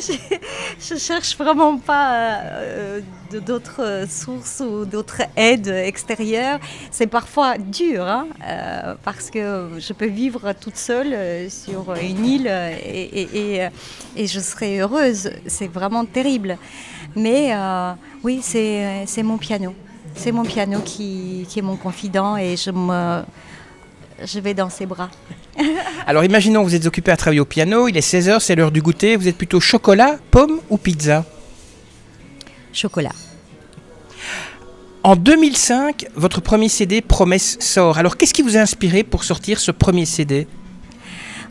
je, 0.00 0.94
ne 0.94 0.98
cherche 0.98 1.36
vraiment 1.36 1.78
pas 1.78 2.40
euh, 2.42 3.00
d'autres 3.46 4.06
sources 4.08 4.60
ou 4.60 4.84
d'autres 4.84 5.22
aides 5.36 5.68
extérieures. 5.68 6.58
C'est 6.90 7.06
parfois 7.06 7.58
dur 7.58 8.06
hein, 8.06 8.26
euh, 8.46 8.94
parce 9.04 9.30
que 9.30 9.70
je 9.78 9.92
peux 9.92 10.06
vivre 10.06 10.52
toute 10.52 10.76
seule 10.76 11.12
euh, 11.12 11.48
sur 11.48 11.94
une 11.94 12.24
île 12.24 12.46
et, 12.46 13.68
et, 14.16 14.26
je 14.26 14.40
serai 14.40 14.80
heureuse. 14.80 15.30
C'est 15.46 15.68
vraiment 15.68 16.04
terrible. 16.04 16.58
Mais 17.16 17.54
oui, 18.22 18.40
c'est 18.42 19.22
mon 19.22 19.38
piano. 19.38 19.74
C'est 20.16 20.32
mon 20.32 20.44
piano 20.44 20.80
qui, 20.84 21.46
qui 21.48 21.58
est 21.58 21.62
mon 21.62 21.76
confident 21.76 22.36
et 22.36 22.56
je 22.56 22.70
me 22.70 23.22
je 24.22 24.40
vais 24.40 24.54
dans 24.54 24.70
ses 24.70 24.86
bras. 24.86 25.10
Alors 26.06 26.24
imaginons 26.24 26.62
que 26.62 26.68
vous 26.68 26.74
êtes 26.74 26.86
occupé 26.86 27.10
à 27.10 27.16
travailler 27.16 27.40
au 27.40 27.44
piano, 27.44 27.88
il 27.88 27.96
est 27.96 28.06
16h, 28.06 28.40
c'est 28.40 28.54
l'heure 28.54 28.72
du 28.72 28.82
goûter, 28.82 29.16
vous 29.16 29.28
êtes 29.28 29.36
plutôt 29.36 29.60
chocolat, 29.60 30.18
pomme 30.30 30.60
ou 30.70 30.76
pizza? 30.76 31.24
Chocolat. 32.72 33.12
En 35.02 35.16
2005, 35.16 36.06
votre 36.14 36.40
premier 36.40 36.68
CD 36.68 37.02
Promesse 37.02 37.58
sort. 37.60 37.98
Alors 37.98 38.16
qu'est-ce 38.16 38.32
qui 38.32 38.42
vous 38.42 38.56
a 38.56 38.60
inspiré 38.60 39.02
pour 39.02 39.24
sortir 39.24 39.60
ce 39.60 39.70
premier 39.70 40.06
CD 40.06 40.46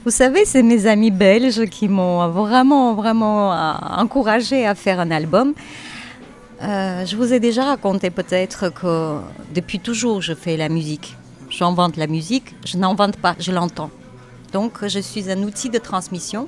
vous 0.06 0.12
savez, 0.12 0.44
c'est 0.44 0.64
mes 0.64 0.86
amis 0.86 1.12
belges 1.12 1.64
qui 1.68 1.88
m'ont 1.88 2.28
vraiment, 2.28 2.94
vraiment 2.94 3.54
euh, 3.54 3.72
encouragé 3.96 4.68
à 4.68 4.76
faire 4.76 5.00
un 5.00 5.12
album. 5.12 5.54
Euh, 6.62 7.06
je 7.06 7.16
vous 7.16 7.32
ai 7.32 7.40
déjà 7.40 7.64
raconté 7.64 8.10
peut-être 8.10 8.68
que 8.68 9.16
depuis 9.54 9.80
toujours 9.80 10.22
je 10.22 10.34
fais 10.34 10.58
la 10.58 10.68
musique 10.68 11.16
j'invente 11.54 11.98
la 11.98 12.08
musique, 12.08 12.56
je 12.66 12.78
n'invente 12.78 13.18
pas, 13.18 13.36
je 13.40 13.52
l'entends. 13.52 13.92
Donc 14.52 14.86
je 14.88 15.00
suis 15.00 15.30
un 15.32 15.42
outil 15.44 15.70
de 15.70 15.78
transmission. 15.78 16.48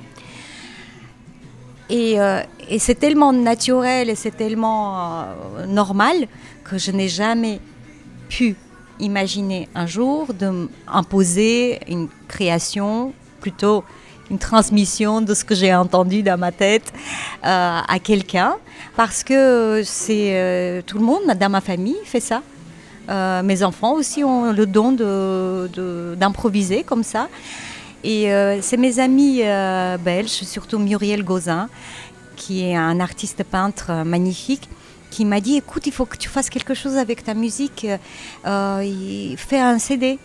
Et, 1.88 2.20
euh, 2.20 2.42
c'est 2.78 2.98
tellement 2.98 3.32
naturel 3.32 4.10
et 4.10 4.16
c'est 4.16 4.36
tellement 4.36 4.98
euh, 4.98 5.66
normal 5.66 6.26
que 6.64 6.78
je 6.78 6.90
n'ai 6.90 7.08
jamais 7.08 7.60
pu 8.28 8.56
imaginer 8.98 9.68
un 9.74 9.86
jour 9.86 10.34
d'imposer 10.34 11.78
une 11.86 12.08
création, 12.26 13.12
plutôt 13.40 13.84
une 14.30 14.38
transmission 14.38 15.20
de 15.20 15.32
ce 15.32 15.44
que 15.44 15.54
j'ai 15.54 15.72
entendu 15.72 16.24
dans 16.24 16.36
ma 16.36 16.50
tête 16.50 16.92
euh, 17.44 17.80
à 17.86 17.98
quelqu'un, 18.02 18.56
parce 18.96 19.22
que 19.22 19.82
c'est 19.84 20.82
tout 20.86 20.98
le 20.98 21.04
monde 21.04 21.22
dans 21.38 21.50
ma 21.50 21.60
famille 21.60 21.98
fait 22.04 22.18
ça. 22.18 22.42
Euh, 23.08 23.42
mes 23.42 23.62
enfants 23.62 23.92
aussi 23.92 24.24
ont 24.24 24.52
le 24.52 24.66
don 24.66 24.92
d'improviser 26.16 26.82
comme 26.82 27.02
ça. 27.02 27.28
Et 28.04 28.32
euh, 28.32 28.60
c'est 28.62 28.76
mes 28.76 28.98
amis 28.98 29.40
euh, 29.42 29.96
belges, 29.98 30.28
surtout 30.28 30.78
Muriel 30.78 31.24
Gauzin, 31.24 31.68
qui 32.36 32.64
est 32.64 32.76
un 32.76 33.00
artiste 33.00 33.42
peintre 33.44 34.04
magnifique, 34.04 34.68
qui 35.10 35.24
m'a 35.24 35.40
dit 35.40 35.56
écoute, 35.56 35.86
il 35.86 35.92
faut 35.92 36.04
que 36.04 36.16
tu 36.16 36.28
fasses 36.28 36.50
quelque 36.50 36.74
chose 36.74 36.96
avec 36.96 37.24
ta 37.24 37.34
musique, 37.34 37.86
fais 38.44 39.60
un 39.60 39.78
CD. 39.78 40.18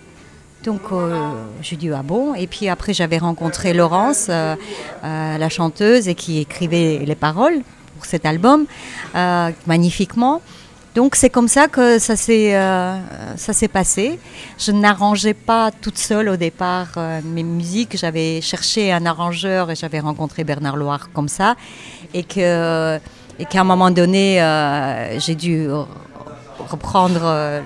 Donc 0.63 0.81
j'ai 1.61 1.75
dit 1.75 1.89
ah 1.89 2.03
bon? 2.03 2.35
Et 2.35 2.45
puis 2.45 2.67
après 2.67 2.93
j'avais 2.93 3.17
rencontré 3.17 3.73
Laurence, 3.73 4.27
la 4.27 5.49
chanteuse 5.49 6.07
et 6.07 6.13
qui 6.13 6.39
écrivait 6.39 7.03
les 7.05 7.15
paroles 7.15 7.61
pour 7.95 8.05
cet 8.05 8.25
album 8.25 8.65
magnifiquement. 9.65 10.41
Donc 10.93 11.15
c'est 11.15 11.29
comme 11.29 11.47
ça 11.47 11.67
que 11.67 11.99
ça 11.99 12.15
s'est 12.17 12.53
euh, 12.55 12.97
ça 13.37 13.53
s'est 13.53 13.69
passé. 13.69 14.19
Je 14.57 14.73
n'arrangeais 14.73 15.33
pas 15.33 15.71
toute 15.71 15.97
seule 15.97 16.27
au 16.27 16.35
départ 16.35 16.89
euh, 16.97 17.21
mes 17.23 17.43
musiques. 17.43 17.97
J'avais 17.97 18.41
cherché 18.41 18.91
un 18.91 19.05
arrangeur 19.05 19.71
et 19.71 19.75
j'avais 19.75 20.01
rencontré 20.01 20.43
Bernard 20.43 20.75
Loire 20.75 21.09
comme 21.13 21.29
ça, 21.29 21.55
et 22.13 22.23
que 22.23 22.99
et 23.39 23.45
qu'à 23.45 23.61
un 23.61 23.63
moment 23.63 23.89
donné 23.89 24.41
euh, 24.41 25.17
j'ai 25.19 25.35
dû 25.35 25.69
reprendre 26.69 27.61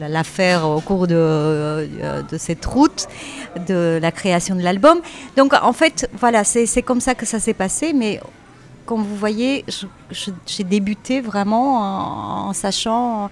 l'affaire 0.00 0.68
au 0.68 0.80
cours 0.80 1.06
de, 1.06 1.88
de, 2.30 2.38
cette 2.38 2.64
route 2.66 3.06
de 3.68 3.98
la 4.02 4.12
création 4.12 4.54
de 4.56 4.62
l'album. 4.62 4.98
Donc 5.36 5.54
en 5.54 5.72
fait 5.72 6.10
voilà 6.18 6.42
c'est 6.42 6.82
comme 6.82 7.00
ça 7.00 7.14
que 7.14 7.24
ça 7.24 7.38
s'est 7.38 7.54
passé, 7.54 7.92
mais 7.92 8.20
comme 8.86 9.02
vous 9.02 9.16
voyez, 9.16 9.64
j'ai 10.46 10.64
débuté 10.64 11.20
vraiment 11.20 12.48
en, 12.48 12.52
sachant 12.52 13.30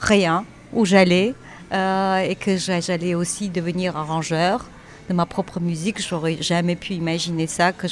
rien, 0.00 0.44
où 0.72 0.84
j'allais, 0.84 1.34
euh, 1.72 2.18
et 2.18 2.34
que 2.34 2.56
j'allais 2.56 3.14
aussi 3.14 3.48
devenir 3.48 3.96
arrangeur 3.96 4.66
de 5.08 5.14
ma 5.14 5.26
propre 5.26 5.60
musique. 5.60 6.00
J'aurais 6.06 6.40
jamais 6.40 6.76
pu 6.76 6.94
imaginer 6.94 7.46
ça, 7.46 7.72
que 7.72 7.86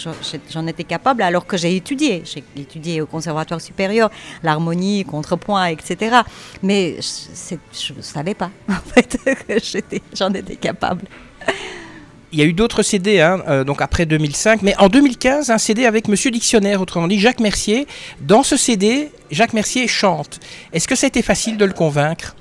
j'en 0.51 0.67
étais 0.67 0.85
capable, 0.85 1.23
alors 1.23 1.47
que 1.47 1.57
j'ai 1.57 1.77
étudié. 1.77 2.23
J'ai 2.25 2.45
étudié 2.57 3.01
au 3.01 3.07
Conservatoire 3.07 3.61
supérieur, 3.61 4.11
l'harmonie, 4.43 5.05
contrepoint, 5.05 5.67
etc. 5.67 6.21
Mais 6.63 6.97
je 7.01 7.95
ne 7.95 8.03
savais 8.03 8.35
pas, 8.35 8.51
en 8.69 8.75
fait, 8.75 9.19
que 9.25 9.55
j'en 10.15 10.33
étais 10.35 10.57
capable. 10.57 11.07
Il 12.33 12.39
y 12.39 12.43
a 12.43 12.45
eu 12.45 12.53
d'autres 12.53 12.85
CD, 12.85 13.21
hein, 13.21 13.43
euh, 13.49 13.65
donc 13.65 13.83
après 13.83 14.07
2005, 14.07 14.63
mais 14.63 14.77
en 14.79 14.89
2015, 14.89 15.51
un 15.51 15.59
CD 15.59 15.85
avec 15.85 16.07
Monsieur 16.07 16.31
Dictionnaire, 16.31 16.81
autrement 16.81 17.09
dit 17.09 17.19
Jacques 17.19 17.41
Mercier. 17.41 17.89
Dans 18.21 18.45
ce 18.45 18.57
CD, 18.57 19.11
Jacques 19.33 19.53
Mercier 19.53 19.89
chante. 19.89 20.39
Est-ce 20.73 20.87
que 20.87 20.95
ça 20.95 21.07
a 21.07 21.09
été 21.09 21.23
facile 21.23 21.57
de 21.57 21.65
le 21.65 21.73
convaincre? 21.73 22.37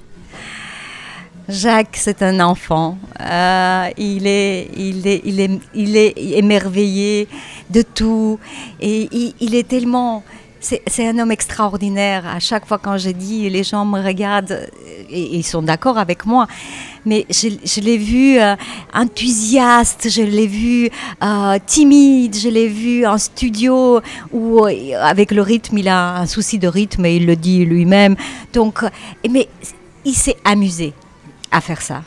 Jacques, 1.47 1.97
c'est 1.97 2.21
un 2.21 2.39
enfant. 2.39 2.99
Euh, 3.19 3.89
il, 3.97 4.27
est, 4.27 4.69
il, 4.77 5.07
est, 5.07 5.21
il, 5.25 5.39
est, 5.39 5.59
il 5.73 5.97
est 5.97 6.13
émerveillé 6.37 7.27
de 7.71 7.81
tout. 7.81 8.39
Et 8.79 9.09
il 9.39 9.55
est 9.55 9.67
tellement 9.67 10.23
c'est 10.59 11.07
un 11.07 11.17
homme 11.19 11.31
extraordinaire. 11.31 12.25
À 12.27 12.39
chaque 12.39 12.65
fois 12.65 12.77
quand 12.77 12.97
je 12.97 13.09
dis, 13.09 13.49
les 13.49 13.63
gens 13.63 13.85
me 13.85 14.01
regardent 14.01 14.69
et, 15.09 15.37
ils 15.37 15.43
sont 15.43 15.61
d'accord 15.61 15.97
avec 15.97 16.25
moi. 16.25 16.47
Mais 17.05 17.25
je, 17.29 17.79
l'ai 17.81 17.97
vu 17.97 18.37
euh, 18.39 18.55
enthousiaste, 18.93 20.09
je 20.09 20.21
l'ai 20.21 20.47
vu 20.47 20.89
euh, 21.23 21.57
timide, 21.65 22.35
je 22.35 22.49
l'ai 22.49 22.67
vu 22.67 23.05
en 23.05 23.17
studio 23.17 24.01
où 24.31 24.65
euh, 24.65 25.01
avec 25.01 25.31
le 25.31 25.41
rythme, 25.41 25.77
il 25.77 25.87
a 25.87 26.17
un 26.17 26.25
souci 26.25 26.59
de 26.59 26.67
rythme 26.67 27.05
et 27.05 27.15
il 27.15 27.25
le 27.25 27.35
dit 27.35 27.63
lui-même. 27.65 28.15
Donc, 28.53 28.83
mais 29.29 29.47
il 30.03 30.13
s'est 30.13 30.37
amusé 30.43 30.93
à 31.51 31.61
faire 31.61 31.81
ça. 31.81 32.03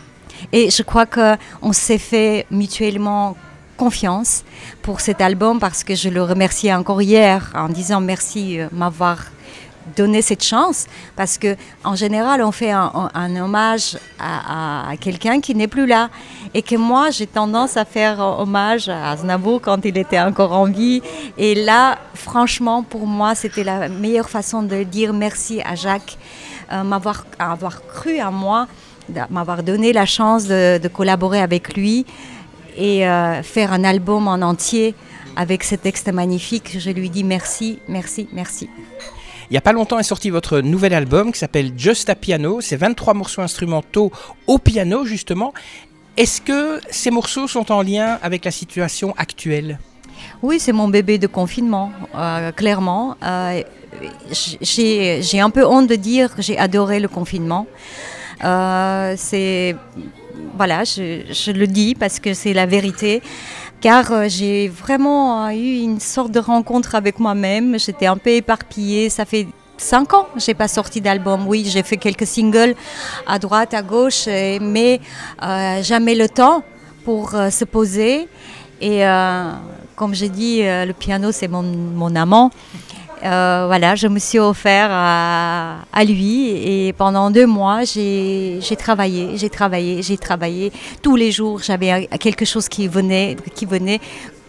Et 0.53 0.71
je 0.71 0.83
crois 0.83 1.07
qu'on 1.07 1.73
s'est 1.73 1.99
fait 1.99 2.47
mutuellement 2.51 3.37
confiance 3.83 4.45
pour 4.83 5.01
cet 5.01 5.21
album 5.21 5.59
parce 5.59 5.83
que 5.83 5.95
je 5.97 6.09
le 6.09 6.23
remerciais 6.23 6.73
encore 6.73 7.03
hier 7.03 7.39
en 7.53 7.69
disant 7.69 8.01
merci 8.01 8.61
euh, 8.61 8.69
m'avoir 8.71 9.19
donné 9.97 10.23
cette 10.23 10.45
chance. 10.45 10.87
Parce 11.17 11.37
que 11.37 11.57
en 11.83 11.97
général 11.97 12.39
on 12.43 12.53
fait 12.53 12.71
un, 12.71 13.37
hommage 13.45 13.99
à, 14.21 14.93
quelqu'un 15.01 15.41
qui 15.41 15.53
n'est 15.57 15.73
plus 15.77 15.89
là. 15.95 16.11
Et 16.55 16.63
que 16.63 16.77
moi 16.77 17.11
j'ai 17.11 17.27
tendance 17.27 17.77
à 17.77 17.85
faire 17.85 18.21
hommage 18.21 18.89
à 18.89 19.11
Aznavour 19.11 19.61
quand 19.61 19.81
il 19.85 19.99
était 19.99 20.21
encore 20.21 20.53
en 20.53 20.67
vie. 20.67 21.03
Et 21.37 21.57
là 21.57 21.99
franchement 22.15 22.85
pour 22.85 23.05
moi 23.09 23.35
c'était 23.35 23.65
la 23.65 23.89
meilleure 23.89 24.31
façon 24.31 24.63
de 24.63 24.85
dire 24.85 25.13
merci 25.13 25.61
à 25.73 25.75
Jacques 25.75 26.17
euh, 26.73 26.85
m'avoir 26.85 27.27
avoir 27.41 27.85
cru 27.95 28.21
à 28.21 28.31
moi 28.31 28.69
m'avoir 29.31 29.65
donné 29.65 29.93
la 29.93 30.07
chance 30.07 30.45
de 30.47 30.89
collaborer 30.89 31.41
avec 31.41 31.75
lui 31.77 32.07
et 32.77 33.07
euh, 33.07 33.43
faire 33.43 33.73
un 33.73 33.85
album 33.85 34.29
en 34.29 34.41
entier 34.43 34.95
avec 35.37 35.65
ce 35.65 35.75
texte 35.75 36.13
magnifique. 36.13 36.79
Je 36.79 36.91
lui 36.91 37.11
dis 37.11 37.25
merci, 37.25 37.79
merci, 37.89 38.29
merci. 38.33 38.69
Il 39.51 39.53
n'y 39.53 39.59
a 39.59 39.63
pas 39.63 39.73
longtemps 39.73 39.99
est 39.99 40.05
sorti 40.05 40.31
votre 40.31 40.61
nouvel 40.61 40.95
album 40.95 41.33
qui 41.33 41.39
s'appelle 41.39 41.73
Just 41.77 42.09
a 42.09 42.15
Piano. 42.15 42.61
C'est 42.61 42.77
23 42.77 43.15
morceaux 43.15 43.43
instrumentaux 43.43 44.11
au 44.47 44.59
piano 44.59 45.05
justement. 45.05 45.53
Est-ce 46.17 46.41
que 46.41 46.81
ces 46.91 47.11
morceaux 47.11 47.49
sont 47.49 47.73
en 47.73 47.83
lien 47.83 48.19
avec 48.23 48.45
la 48.45 48.51
situation 48.51 49.15
actuelle? 49.17 49.79
Oui, 50.43 50.61
c'est 50.61 50.73
mon 50.73 50.89
bébé 50.89 51.19
de 51.19 51.27
confinement, 51.27 51.93
euh, 52.15 52.53
clairement. 52.53 53.17
Euh, 53.23 53.63
j'ai 54.61 55.41
un 55.41 55.51
peu 55.51 55.67
honte 55.67 55.87
de 55.87 55.97
dire 55.97 56.35
que 56.35 56.43
j'ai 56.43 56.59
adoré 56.59 57.01
le 57.01 57.09
confinement. 57.09 57.67
c'est 58.41 59.77
voilà, 60.57 60.85
je, 60.85 61.51
le 61.51 61.67
dis 61.67 61.95
parce 61.95 62.21
que 62.21 62.35
c'est 62.35 62.53
la 62.53 62.67
vérité. 62.67 63.23
Car 63.81 64.13
euh, 64.13 64.27
j'ai 64.29 64.69
vraiment 64.69 65.47
euh, 65.47 65.51
eu 65.51 65.81
une 65.81 65.99
sorte 65.99 66.31
de 66.31 66.39
rencontre 66.39 66.95
avec 66.95 67.19
moi-même. 67.19 67.79
J'étais 67.79 68.07
un 68.07 68.17
peu 68.17 68.31
éparpillée. 68.31 69.11
Ça 69.11 69.25
fait 69.25 69.49
cinq 69.77 70.15
ans, 70.15 70.29
j'ai 70.37 70.55
pas 70.55 70.69
sorti 70.69 71.01
d'album. 71.01 71.47
Oui, 71.49 71.65
j'ai 71.67 71.83
fait 71.83 71.97
quelques 71.97 72.27
singles 72.27 72.75
à 73.27 73.39
droite, 73.39 73.75
à 73.75 73.83
gauche, 73.83 74.27
mais 74.27 75.01
euh, 75.43 75.83
jamais 75.83 76.15
le 76.15 76.29
temps 76.29 76.63
pour 77.05 77.31
se 77.31 77.65
poser. 77.65 78.29
Et 78.81 79.03
comme 79.97 80.15
j'ai 80.15 80.29
dit, 80.29 80.63
le 80.63 80.93
piano 80.93 81.33
c'est 81.33 81.49
mon 81.49 82.15
amant. 82.15 82.51
Euh, 83.25 83.65
voilà, 83.69 83.95
je 83.95 84.09
me 84.09 84.19
suis 84.19 84.39
offert 84.41 84.89
à, 84.91 86.05
lui 86.05 86.49
et 86.49 86.93
pendant 86.93 87.31
deux 87.31 87.47
mois, 87.47 87.85
j'ai 87.85 88.61
travaillé, 88.77 89.37
j'ai 89.37 89.49
travaillé, 89.49 90.03
j'ai 90.03 90.17
travaillé. 90.17 90.73
Tous 91.03 91.15
les 91.15 91.31
jours, 91.31 91.61
j'avais 91.63 92.09
quelque 92.19 92.45
chose 92.45 92.69
qui 92.69 92.89
venait, 92.89 93.37
qui 93.55 93.67
venait. 93.67 94.01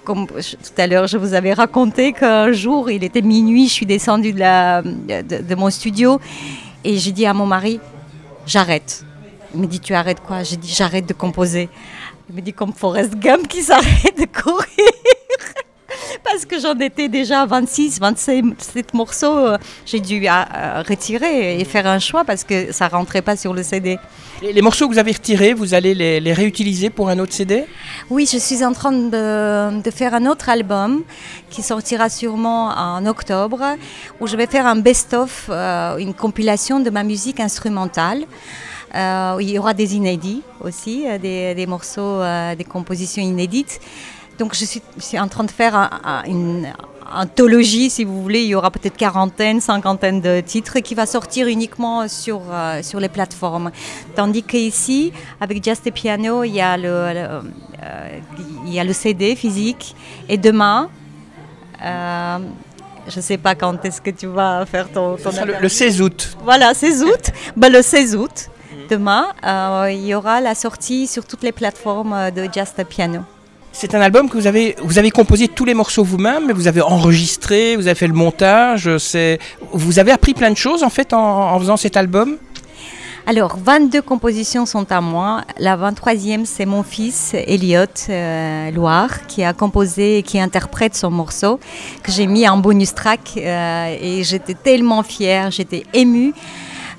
Comme 0.03 0.27
tout 0.27 0.77
à 0.77 0.87
l'heure, 0.87 1.07
je 1.07 1.17
vous 1.17 1.33
avais 1.33 1.53
raconté 1.53 2.11
qu'un 2.11 2.51
jour, 2.51 2.91
il 2.91 3.05
était 3.05 3.21
minuit, 3.21 3.67
je 3.67 3.73
suis 3.73 3.85
descendue 3.85 4.33
de, 4.33 4.39
la, 4.39 4.81
de, 4.81 5.55
mon 5.55 5.69
studio 5.69 6.19
et 6.83 6.97
j'ai 6.97 7.13
dit 7.13 7.25
à 7.25 7.33
mon 7.33 7.45
mari, 7.45 7.79
j'arrête. 8.45 9.05
Il 9.53 9.61
me 9.61 9.67
dit, 9.67 9.79
tu 9.79 9.93
arrêtes 9.93 10.19
quoi? 10.19 10.43
J'ai 10.43 10.57
dit, 10.57 10.73
j'arrête 10.73 11.07
de 11.07 11.13
composer. 11.13 11.69
Il 12.29 12.35
me 12.35 12.41
dit, 12.41 12.51
comme 12.51 12.73
Forrest 12.73 13.15
Gump 13.15 13.47
qui 13.47 13.61
s'arrête 13.61 14.17
de 14.17 14.25
courir 14.25 15.12
parce 16.23 16.45
que 16.45 16.59
j'en 16.59 16.77
étais 16.79 17.09
déjà 17.09 17.41
à 17.41 17.45
26, 17.45 17.99
27 17.99 18.93
morceaux. 18.93 19.37
Euh, 19.37 19.57
j'ai 19.85 19.99
dû 19.99 20.25
euh, 20.27 20.83
retirer 20.87 21.59
et 21.59 21.65
faire 21.65 21.87
un 21.87 21.99
choix 21.99 22.23
parce 22.23 22.43
que 22.43 22.71
ça 22.71 22.87
rentrait 22.87 23.21
pas 23.21 23.35
sur 23.35 23.53
le 23.53 23.63
CD. 23.63 23.97
Les, 24.41 24.61
morceaux 24.61 24.87
que 24.87 24.93
vous 24.93 24.99
avez 24.99 25.11
retirés, 25.11 25.53
vous 25.53 25.73
allez 25.73 25.93
les, 25.93 26.33
réutiliser 26.33 26.89
pour 26.89 27.09
un 27.09 27.19
autre 27.19 27.33
CD 27.33 27.65
Oui, 28.09 28.27
je 28.31 28.37
suis 28.37 28.63
en 28.63 28.73
train 28.73 28.91
de, 28.91 29.91
faire 29.91 30.13
un 30.13 30.25
autre 30.25 30.49
album 30.49 31.03
qui 31.49 31.61
sortira 31.61 32.09
sûrement 32.09 32.69
en 32.69 33.05
octobre, 33.05 33.61
où 34.19 34.27
je 34.27 34.35
vais 34.35 34.47
faire 34.47 34.65
un 34.65 34.75
best-of, 34.75 35.47
euh, 35.49 35.97
une 35.97 36.13
compilation 36.13 36.79
de 36.79 36.89
ma 36.89 37.03
musique 37.03 37.39
instrumentale. 37.39 38.25
il 38.93 39.49
y 39.49 39.57
aura 39.57 39.73
des 39.73 39.95
inédits 39.95 40.41
aussi, 40.61 41.05
des, 41.21 41.55
des 41.55 41.67
morceaux, 41.67 42.21
des 42.57 42.65
compositions 42.65 43.23
inédites. 43.23 43.79
Donc 44.43 44.55
je 44.55 44.65
suis, 44.65 45.17
en 45.17 45.29
train 45.29 45.45
de 45.45 45.51
faire 45.51 45.89
une 46.27 46.67
anthologie, 47.09 47.89
si 47.89 48.03
vous 48.03 48.21
voulez. 48.21 48.41
Il 48.41 48.49
y 48.49 48.55
aura 48.55 48.71
peut-être 48.71 48.97
quarantaine, 48.97 49.61
cinquantaine 49.61 50.19
de 50.19 50.41
titres 50.41 50.79
qui 50.79 50.95
va 50.95 51.05
sortir 51.05 51.47
uniquement 51.47 52.09
sur, 52.09 52.41
euh, 52.51 52.83
sur 52.83 52.99
les 52.99 53.07
plateformes. 53.07 53.71
Tandis 54.17 54.43
qu'ici, 54.43 55.13
avec 55.39 55.63
Just 55.63 55.89
Piano, 55.91 56.43
il 56.43 56.51
y, 56.51 56.59
a 56.59 56.75
le, 56.75 56.83
euh, 56.89 57.39
il 58.65 58.73
y 58.73 58.81
a 58.81 58.83
le 58.83 58.91
CD 58.91 59.37
physique. 59.37 59.95
Et 60.27 60.37
demain, 60.37 60.89
euh, 61.81 62.39
je 63.07 63.15
ne 63.15 63.21
sais 63.21 63.37
pas 63.37 63.55
quand 63.55 63.85
est-ce 63.85 64.01
que 64.01 64.09
tu 64.09 64.27
vas 64.27 64.65
faire 64.65 64.91
ton... 64.91 65.15
ton 65.15 65.31
le, 65.61 65.69
16 65.69 66.01
août. 66.01 66.35
Voilà, 66.43 66.73
16 66.73 67.03
août. 67.05 67.31
ben, 67.55 67.71
le 67.71 67.81
16 67.81 68.17
août, 68.17 68.49
demain, 68.89 69.27
il 69.89 70.05
y 70.05 70.13
aura 70.13 70.41
la 70.41 70.53
sortie 70.53 71.07
sur 71.07 71.23
toutes 71.23 71.43
les 71.43 71.53
plateformes 71.53 72.29
de 72.31 72.49
Just 72.53 72.77
a 72.77 72.83
Piano. 72.83 73.23
C'est 73.75 73.95
un 73.95 74.01
album 74.01 74.29
que 74.29 74.37
vous 74.37 74.45
avez, 74.45 74.75
vous 74.83 74.99
avez 74.99 75.09
composé 75.09 75.47
tous 75.47 75.65
les 75.65 75.73
morceaux 75.73 76.03
vous-même, 76.03 76.51
vous 76.51 76.67
avez 76.67 76.81
enregistré, 76.81 77.75
vous 77.75 77.87
avez 77.87 77.95
fait 77.95 78.07
le 78.07 78.13
montage. 78.13 78.87
Vous 79.71 79.99
avez 79.99 80.11
appris 80.11 80.35
plein 80.35 80.51
de 80.51 80.57
choses 80.57 80.83
en 80.83 80.91
fait 80.91 81.11
en, 81.11 81.59
faisant 81.59 81.75
cet 81.75 81.97
album? 81.97 82.37
Alors, 83.25 83.57
22 83.57 84.01
compositions 84.03 84.67
sont 84.67 84.91
à 84.91 85.01
moi. 85.01 85.41
La 85.57 85.75
23e, 85.75 86.45
c'est 86.45 86.65
mon 86.65 86.83
fils, 86.83 87.33
Elliot 87.33 87.85
euh, 88.09 88.69
Loire, 88.71 89.25
qui 89.27 89.43
a 89.43 89.53
composé 89.53 90.19
et 90.19 90.23
qui 90.23 90.39
interprète 90.39 90.93
son 90.93 91.09
morceau, 91.09 91.59
que 92.03 92.11
j'ai 92.11 92.27
mis 92.27 92.47
en 92.47 92.57
bonus 92.57 92.93
track. 92.93 93.33
Euh, 93.37 93.97
et 93.99 94.23
j'étais 94.23 94.53
tellement 94.53 95.01
fière, 95.01 95.49
j'étais 95.49 95.83
émue. 95.93 96.33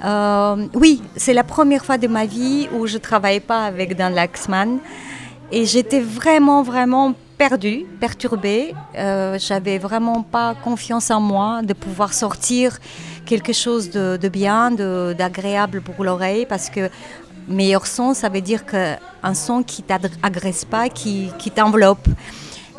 Euh, 0.05 0.67
oui, 0.75 1.03
c'est 1.15 1.35
la 1.35 1.45
première 1.45 1.85
fois 1.85 1.99
de 1.99 2.09
ma 2.09 2.27
vie 2.27 2.69
où 2.75 2.87
je 2.87 2.95
ne 2.95 2.99
travaillais 2.99 3.41
pas 3.41 3.65
avec 3.65 3.97
Dan 3.97 4.15
Laxman. 4.15 4.79
Et 5.53 5.67
j'étais 5.67 6.01
vraiment, 6.01 6.63
vraiment 6.63 7.15
perdue, 7.37 7.85
perturbée. 8.01 8.75
Euh, 8.97 9.39
J'avais 9.39 9.79
vraiment 9.79 10.23
pas 10.23 10.55
confiance 10.55 11.11
en 11.11 11.21
moi 11.21 11.63
de 11.63 11.75
pouvoir 11.75 12.13
sortir 12.15 12.79
quelque 13.27 13.53
chose 13.53 13.91
de, 13.91 14.29
bien, 14.29 14.71
d'agréable 14.71 15.81
pour 15.81 16.05
l'oreille, 16.05 16.47
parce 16.47 16.69
que 16.71 16.91
meilleur 17.49 17.87
son, 17.87 18.15
ça 18.15 18.29
veut 18.29 18.41
dire 18.41 18.65
qu'un 18.67 19.35
son 19.35 19.63
qui 19.63 19.83
t'agresse 19.83 20.65
pas, 20.65 20.89
qui, 20.89 21.31
qui 21.39 21.51
t'enveloppe. 21.51 22.09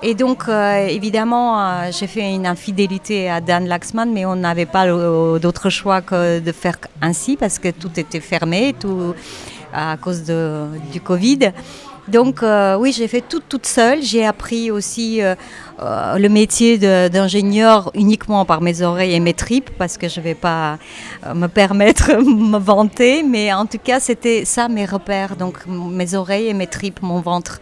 Et 0.03 0.13
donc, 0.13 0.47
euh, 0.47 0.87
évidemment, 0.87 1.59
euh, 1.59 1.89
j'ai 1.91 2.07
fait 2.07 2.33
une 2.33 2.45
infidélité 2.45 3.29
à 3.29 3.41
Dan 3.41 3.65
Laxman, 3.65 4.11
mais 4.11 4.25
on 4.25 4.35
n'avait 4.35 4.65
pas 4.65 4.85
d'autre 5.39 5.69
choix 5.69 6.01
que 6.01 6.39
de 6.39 6.51
faire 6.51 6.77
ainsi 7.01 7.37
parce 7.37 7.57
que 7.59 7.69
tout 7.69 7.91
était 7.99 8.19
fermé, 8.19 8.75
tout 8.77 9.15
à 9.73 9.97
cause 9.97 10.23
de, 10.23 10.65
du 10.91 11.01
Covid. 11.01 11.51
Donc 12.07 12.43
euh, 12.43 12.77
oui, 12.77 12.91
j'ai 12.91 13.07
fait 13.07 13.21
tout 13.21 13.41
toute 13.47 13.65
seule. 13.65 14.01
J'ai 14.03 14.25
appris 14.25 14.69
aussi 14.69 15.21
euh, 15.21 15.33
euh, 15.81 16.17
le 16.17 16.29
métier 16.29 16.77
d'ingénieur 17.09 17.91
uniquement 17.95 18.45
par 18.45 18.61
mes 18.61 18.81
oreilles 18.81 19.13
et 19.13 19.19
mes 19.19 19.33
tripes 19.33 19.71
parce 19.77 19.97
que 19.97 20.07
je 20.07 20.19
ne 20.19 20.25
vais 20.25 20.35
pas 20.35 20.77
me 21.33 21.47
permettre 21.47 22.11
de 22.11 22.23
me 22.51 22.59
vanter. 22.59 23.23
Mais 23.23 23.51
en 23.53 23.65
tout 23.65 23.79
cas, 23.83 23.99
c'était 23.99 24.45
ça 24.45 24.67
mes 24.67 24.85
repères. 24.85 25.35
Donc 25.35 25.65
mes 25.67 26.13
oreilles 26.13 26.47
et 26.47 26.53
mes 26.53 26.67
tripes, 26.67 27.01
mon 27.01 27.21
ventre. 27.21 27.59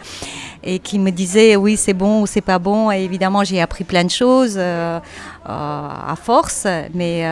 Et 0.66 0.80
qui 0.80 0.98
me 0.98 1.12
disaient 1.12 1.56
oui, 1.56 1.76
c'est 1.78 1.94
bon 1.94 2.22
ou 2.22 2.28
c'est 2.28 2.42
pas 2.42 2.60
bon. 2.60 2.92
Et 2.92 3.04
évidemment, 3.04 3.44
j'ai 3.44 3.62
appris 3.62 3.84
plein 3.84 4.04
de 4.04 4.12
choses 4.12 4.58
à 4.58 6.16
force, 6.22 6.68
mais 6.94 7.26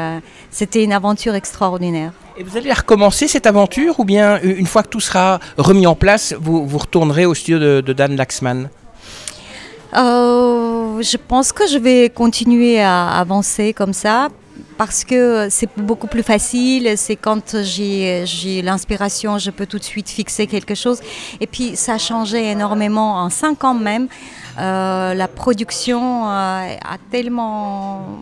c'était 0.50 0.84
une 0.84 0.92
aventure 0.94 1.36
extraordinaire. 1.36 2.12
Et 2.42 2.44
vous 2.44 2.58
allez 2.58 2.74
recommencer 2.74 3.28
cette 3.28 3.46
aventure 3.46 4.00
ou 4.00 4.04
bien 4.04 4.42
une 4.42 4.66
fois 4.66 4.82
que 4.82 4.88
tout 4.88 5.00
sera 5.00 5.40
remis 5.60 5.86
en 5.86 5.94
place, 5.94 6.34
vous, 6.42 6.66
vous 6.66 6.80
retournerez 6.80 7.28
au 7.28 7.36
studio 7.36 7.60
de, 7.60 7.94
Dan 7.94 8.16
Laxman? 8.16 8.68
Je 9.94 11.18
pense 11.28 11.52
que 11.52 11.68
je 11.68 11.78
vais 11.78 12.10
continuer 12.10 12.82
à 12.82 13.10
avancer 13.10 13.74
comme 13.74 13.94
ça 13.94 14.30
parce 14.80 15.04
que 15.04 15.50
c'est 15.52 15.70
beaucoup 15.78 16.08
plus 16.08 16.24
facile, 16.24 16.94
c'est 16.98 17.16
quand 17.16 17.62
j'ai 17.62 18.62
l'inspiration, 18.64 19.38
je 19.38 19.52
peux 19.52 19.68
tout 19.68 19.78
de 19.78 19.84
suite 19.84 20.10
fixer 20.10 20.48
quelque 20.48 20.74
chose. 20.74 21.00
Et 21.42 21.46
puis 21.46 21.76
ça 21.76 21.94
a 21.94 21.98
changé 22.00 22.50
énormément 22.50 23.18
en 23.18 23.30
cinq 23.30 23.64
ans 23.64 23.76
même. 23.76 24.08
Euh, 24.58 25.14
la 25.14 25.28
production 25.28 26.26
euh, 26.26 26.30
a 26.30 26.98
tellement 27.12 28.18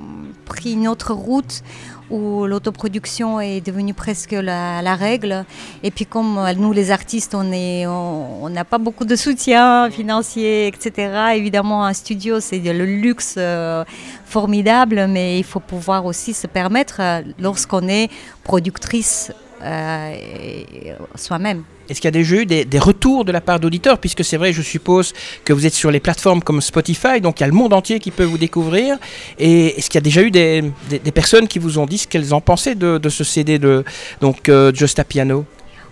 pris 0.45 0.73
une 0.73 0.87
autre 0.87 1.13
route 1.13 1.63
où 2.09 2.45
l'autoproduction 2.45 3.39
est 3.39 3.61
devenue 3.65 3.93
presque 3.93 4.31
la, 4.31 4.95
règle. 4.95 5.45
Et 5.83 5.91
puis 5.91 6.05
comme 6.05 6.37
euh, 6.37 6.53
nous, 6.53 6.73
les 6.73 6.91
artistes, 6.91 7.35
on 7.35 8.49
n'a 8.49 8.65
pas 8.65 8.77
beaucoup 8.77 9.05
de 9.05 9.15
soutien 9.15 9.89
financier, 9.91 10.67
etc. 10.67 11.33
Évidemment, 11.35 11.85
un 11.85 11.93
studio, 11.93 12.39
c'est 12.39 12.59
le 12.59 12.85
luxe 12.85 13.35
euh, 13.37 13.83
formidable, 14.25 15.07
mais 15.07 15.39
il 15.39 15.43
faut 15.43 15.59
pouvoir 15.59 16.05
aussi 16.05 16.33
se 16.33 16.47
permettre, 16.47 16.97
euh, 16.99 17.21
lorsqu'on 17.39 17.87
est 17.87 18.09
productrice 18.43 19.31
soi-même. 21.15 21.63
Est-ce 21.89 21.99
qu'il 21.99 22.07
y 22.07 22.09
a 22.09 22.11
déjà 22.11 22.35
eu 22.35 22.45
des, 22.45 22.79
retours 22.79 23.25
de 23.25 23.31
la 23.31 23.41
part 23.41 23.59
d'auditeurs? 23.59 23.97
Puisque 23.97 24.23
c'est 24.23 24.37
vrai, 24.37 24.53
je 24.53 24.61
suppose 24.61 25.13
que 25.43 25.53
vous 25.53 25.65
êtes 25.65 25.73
sur 25.73 25.89
les 25.89 25.99
plateformes 25.99 26.41
comme 26.41 26.61
Spotify, 26.61 27.19
donc 27.19 27.39
il 27.39 27.41
y 27.41 27.43
a 27.45 27.47
le 27.47 27.53
monde 27.53 27.73
entier 27.73 27.99
qui 27.99 28.11
peut 28.11 28.23
vous 28.23 28.37
découvrir. 28.37 28.97
Et 29.39 29.77
est-ce 29.77 29.89
qu'il 29.89 29.97
y 29.97 30.03
a 30.03 30.05
déjà 30.05 30.21
eu 30.21 30.29
des, 30.29 30.71
personnes 31.13 31.47
qui 31.47 31.57
vous 31.57 31.79
ont 31.79 31.85
dit 31.85 31.97
ce 31.97 32.07
qu'elles 32.07 32.33
en 32.33 32.41
pensaient 32.41 32.75
de, 32.75 33.09
ce 33.09 33.23
CD 33.23 33.57
de 33.57 33.83
donc, 34.21 34.49
euh, 34.49 34.71
Just 34.73 34.99
a 34.99 35.03
Piano 35.03 35.45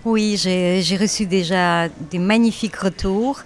Oui, 0.04 0.36
j'ai 0.36 0.96
reçu 0.96 1.26
déjà 1.26 1.88
des 1.88 2.18
magnifiques 2.18 2.76
retours. 2.76 3.42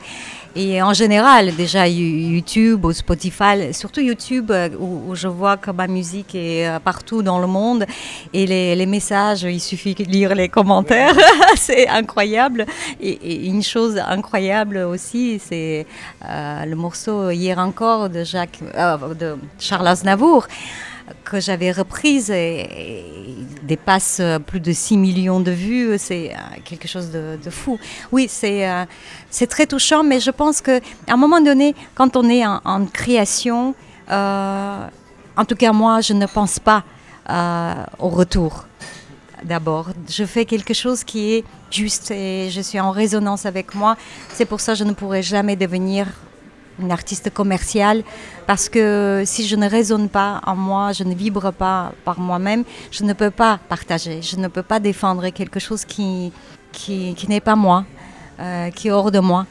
Et 0.55 0.83
en 0.83 0.93
général, 0.93 1.55
déjà 1.57 1.89
YouTube 1.89 2.85
ou 2.85 2.93
Spotify, 2.93 3.73
surtout 3.73 4.01
YouTube, 4.01 4.51
euh, 4.51 4.69
où, 4.79 5.15
je 5.15 5.29
vois 5.29 5.57
que 5.57 5.71
ma 5.71 5.87
musique 5.87 6.35
est 6.35 6.69
euh, 6.69 6.79
partout 6.79 7.23
dans 7.23 7.39
le 7.39 7.47
monde. 7.47 7.87
Et 8.35 8.47
les, 8.47 8.87
messages, 8.87 9.45
il 9.45 9.61
suffit 9.61 9.95
de 9.95 10.05
lire 10.05 10.35
les 10.35 10.51
commentaires. 10.51 11.17
c'est 11.57 11.89
incroyable. 11.89 12.67
Et, 13.01 13.47
une 13.47 13.63
chose 13.63 13.97
incroyable 13.99 14.77
aussi, 14.79 15.41
c'est 15.43 15.87
euh, 16.29 16.65
le 16.67 16.77
morceau 16.77 17.31
Hier 17.31 17.59
encore 17.59 18.11
de, 18.11 18.23
Jacques, 18.23 18.61
de 19.19 19.37
Charles 19.59 19.89
Aznavour 19.89 20.47
que 21.25 21.41
j'avais 21.41 21.73
reprise 21.73 22.31
et, 22.31 22.69
dépasse 23.63 24.21
plus 24.47 24.61
de 24.61 24.73
6 24.73 24.97
millions 24.97 25.41
de 25.41 25.51
vues. 25.51 25.95
C'est 25.99 26.33
euh, 26.33 26.37
quelque 26.65 26.89
chose 26.89 27.11
de, 27.11 27.51
fou. 27.51 27.79
Oui, 28.11 28.27
c'est 28.29 28.69
euh, 28.69 28.85
très 29.49 29.67
touchant, 29.67 30.03
mais 30.03 30.21
je 30.21 30.31
pense 30.31 30.61
qu'à 30.61 30.81
un 31.09 31.17
moment 31.17 31.41
donné, 31.41 31.75
quand 31.95 32.17
on 32.17 32.29
est 32.29 32.45
en, 32.47 32.87
création, 32.87 33.75
euh, 34.11 34.87
en 35.37 35.45
tout 35.45 35.57
cas 35.57 35.73
moi, 35.73 36.01
je 36.01 36.13
ne 36.13 36.27
pense 36.27 36.59
pas 36.59 36.85
au 37.99 38.09
retour. 38.09 38.67
D'abord, 39.45 39.91
je 40.09 40.25
fais 40.25 40.45
quelque 40.45 40.75
chose 40.75 41.03
qui 41.03 41.35
est 41.35 41.45
juste 41.71 42.11
et 42.11 42.49
je 42.51 42.61
suis 42.61 42.79
en 42.79 42.91
résonance 42.91 43.47
avec 43.47 43.75
moi. 43.75 43.97
C'est 44.33 44.45
pour 44.45 44.61
ça 44.61 44.73
que 44.73 44.79
je 44.79 44.85
ne 44.85 44.93
pourrai 44.93 45.23
jamais 45.23 45.57
devenir 45.57 46.07
une 46.81 46.91
artiste 46.91 47.31
commerciale, 47.33 48.03
parce 48.47 48.69
que 48.69 49.23
si 49.27 49.47
je 49.47 49.57
ne 49.57 49.69
résonne 49.69 50.09
pas 50.09 50.41
en 50.47 50.57
moi, 50.57 50.93
je 50.93 51.05
ne 51.05 51.15
vibre 51.15 51.53
pas 51.53 51.93
par 52.05 52.19
moi-même, 52.19 52.65
je 52.91 53.05
ne 53.05 53.13
peux 53.13 53.31
pas 53.31 53.59
partager, 53.69 54.23
je 54.23 54.37
ne 54.37 54.49
peux 54.49 54.63
pas 54.63 54.81
défendre 54.81 55.29
quelque 55.31 55.61
chose 55.61 55.85
qui, 55.85 56.33
qui, 56.73 57.27
n'est 57.29 57.41
pas 57.41 57.57
moi, 57.57 57.85
euh, 58.41 58.71
qui 58.71 58.89
est 58.89 58.91
hors 58.91 59.11
de 59.11 59.21
moi. 59.21 59.47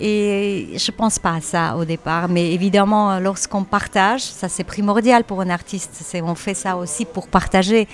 Et 0.00 0.70
je 0.76 0.90
ne 0.90 0.96
pense 0.96 1.18
pas 1.18 1.34
à 1.34 1.40
ça 1.40 1.76
au 1.76 1.84
départ, 1.84 2.28
mais 2.28 2.52
évidemment, 2.52 3.20
lorsqu'on 3.20 3.62
partage, 3.62 4.22
ça 4.22 4.48
c'est 4.48 4.64
primordial 4.64 5.22
pour 5.22 5.40
un 5.42 5.50
artiste, 5.50 6.02
on 6.24 6.34
fait 6.34 6.54
ça 6.54 6.76
aussi 6.76 7.04
pour 7.04 7.28
partager. 7.28 7.86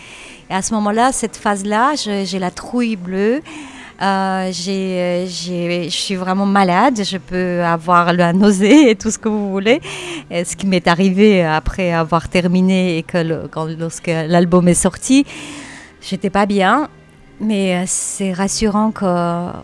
Et 0.49 0.55
à 0.55 0.62
ce 0.62 0.73
moment-là, 0.75 1.12
cette 1.12 1.37
phase-là, 1.37 1.94
j'ai 1.97 2.38
la 2.38 2.51
trouille 2.51 2.97
bleue. 2.97 3.42
Euh, 4.00 4.52
je 4.52 5.88
suis 5.90 6.14
vraiment 6.14 6.46
malade, 6.46 7.00
je 7.02 7.18
peux 7.18 7.62
avoir 7.64 8.12
la 8.12 8.32
nausée 8.32 8.90
et 8.90 8.96
tout 8.96 9.11
ce 9.11 9.18
que 9.18 9.28
vous 9.28 9.50
voulez. 9.50 9.80
Ce 10.30 10.54
qui 10.54 10.66
m'est 10.66 10.87
arrivé 10.87 11.44
après 11.44 11.92
avoir 11.92 12.28
terminé 12.28 12.98
et 12.98 13.02
que 13.02 13.18
lorsque 13.78 14.06
l'album 14.06 14.68
est 14.68 14.74
sorti, 14.74 15.24
j'étais 16.00 16.30
pas 16.30 16.46
bien. 16.46 16.88
Mais 17.40 17.76
euh, 17.76 17.84
c'est 17.87 18.32
rassurant 18.32 18.90
que 18.90 19.04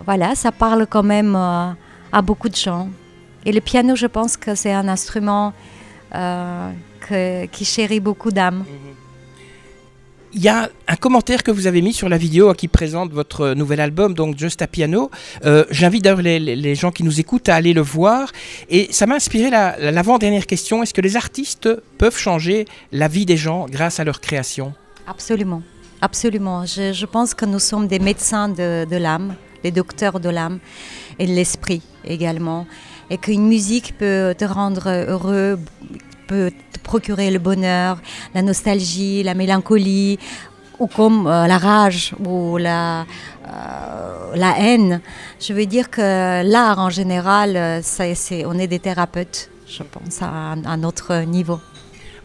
voilà, 0.04 0.34
ça 0.34 0.52
parle 0.52 0.86
quand 0.88 1.02
même 1.02 1.34
euh, 1.36 1.70
à 2.12 2.22
beaucoup 2.22 2.48
de 2.48 2.56
gens. 2.56 2.88
Et 3.44 3.52
le 3.52 3.60
piano, 3.60 3.94
je 3.96 4.06
pense 4.06 4.36
que 4.36 4.54
c'est 4.54 4.72
un 4.72 4.88
instrument 4.88 5.52
qui 7.52 7.64
chérit 7.64 8.00
beaucoup 8.00 8.30
d'âmes. 8.30 8.64
Mhm 8.66 9.03
il 10.34 10.42
y 10.42 10.48
a 10.48 10.68
un 10.88 10.96
commentaire 10.96 11.42
que 11.42 11.50
vous 11.50 11.66
avez 11.66 11.80
mis 11.80 11.92
sur 11.92 12.08
la 12.08 12.18
vidéo 12.18 12.52
qui 12.54 12.66
présente 12.68 13.12
votre 13.12 13.54
nouvel 13.54 13.80
album, 13.80 14.14
donc 14.14 14.36
Just 14.36 14.62
a 14.62 14.66
Piano. 14.66 15.10
Euh, 15.44 15.64
j'invite 15.70 16.02
d'ailleurs 16.02 16.22
les, 16.22 16.74
gens 16.74 16.90
qui 16.90 17.04
nous 17.04 17.20
écoutent 17.20 17.48
à 17.48 17.54
aller 17.54 17.72
le 17.72 17.80
voir. 17.80 18.32
Et 18.68 18.88
ça 18.90 19.06
m'a 19.06 19.14
inspiré 19.14 19.50
l'avant-dernière 19.50 20.46
question. 20.46 20.82
Est-ce 20.82 20.92
que 20.92 21.00
les 21.00 21.16
artistes 21.16 21.68
peuvent 21.98 22.18
changer 22.18 22.66
la 22.90 23.06
vie 23.06 23.26
des 23.26 23.36
gens 23.36 23.66
grâce 23.70 24.00
à 24.00 24.04
leur 24.04 24.20
création? 24.20 24.74
Absolument. 25.06 25.62
Absolument. 26.00 26.66
Je, 26.66 27.06
pense 27.06 27.34
que 27.34 27.44
nous 27.44 27.60
sommes 27.60 27.86
des 27.86 28.00
médecins 28.00 28.48
de, 28.48 28.84
de 28.84 28.96
l'âme, 28.96 29.36
des 29.62 29.70
docteurs 29.70 30.18
de 30.18 30.28
l'âme 30.28 30.58
et 31.18 31.26
de 31.26 31.32
l'esprit 31.32 31.82
également. 32.04 32.66
Et 33.08 33.18
qu'une 33.18 33.46
musique 33.46 33.96
peut 33.96 34.34
te 34.36 34.44
rendre 34.44 34.88
heureux, 34.88 35.58
peut 36.26 36.50
te 36.72 36.78
procurer 36.78 37.30
le 37.30 37.38
bonheur, 37.38 38.00
la 38.34 38.42
nostalgie, 38.42 39.22
la 39.22 39.34
mélancolie, 39.34 40.18
ou 40.78 40.87
comme 40.87 41.26
euh, 41.26 41.46
la 41.46 41.58
rage 41.58 42.14
ou 42.24 42.56
la, 42.56 43.02
euh, 43.02 44.34
la 44.34 44.58
haine. 44.58 45.00
Je 45.40 45.52
veux 45.52 45.66
dire 45.66 45.90
que 45.90 46.42
l'art 46.42 46.78
en 46.78 46.90
général, 46.90 47.56
euh, 47.56 47.80
on 48.46 48.58
est 48.58 48.66
des 48.66 48.78
thérapeutes, 48.78 49.50
je 49.68 49.82
pense, 49.82 50.22
à 50.22 50.28
un, 50.64 50.82
autre 50.84 51.24
niveau. 51.24 51.60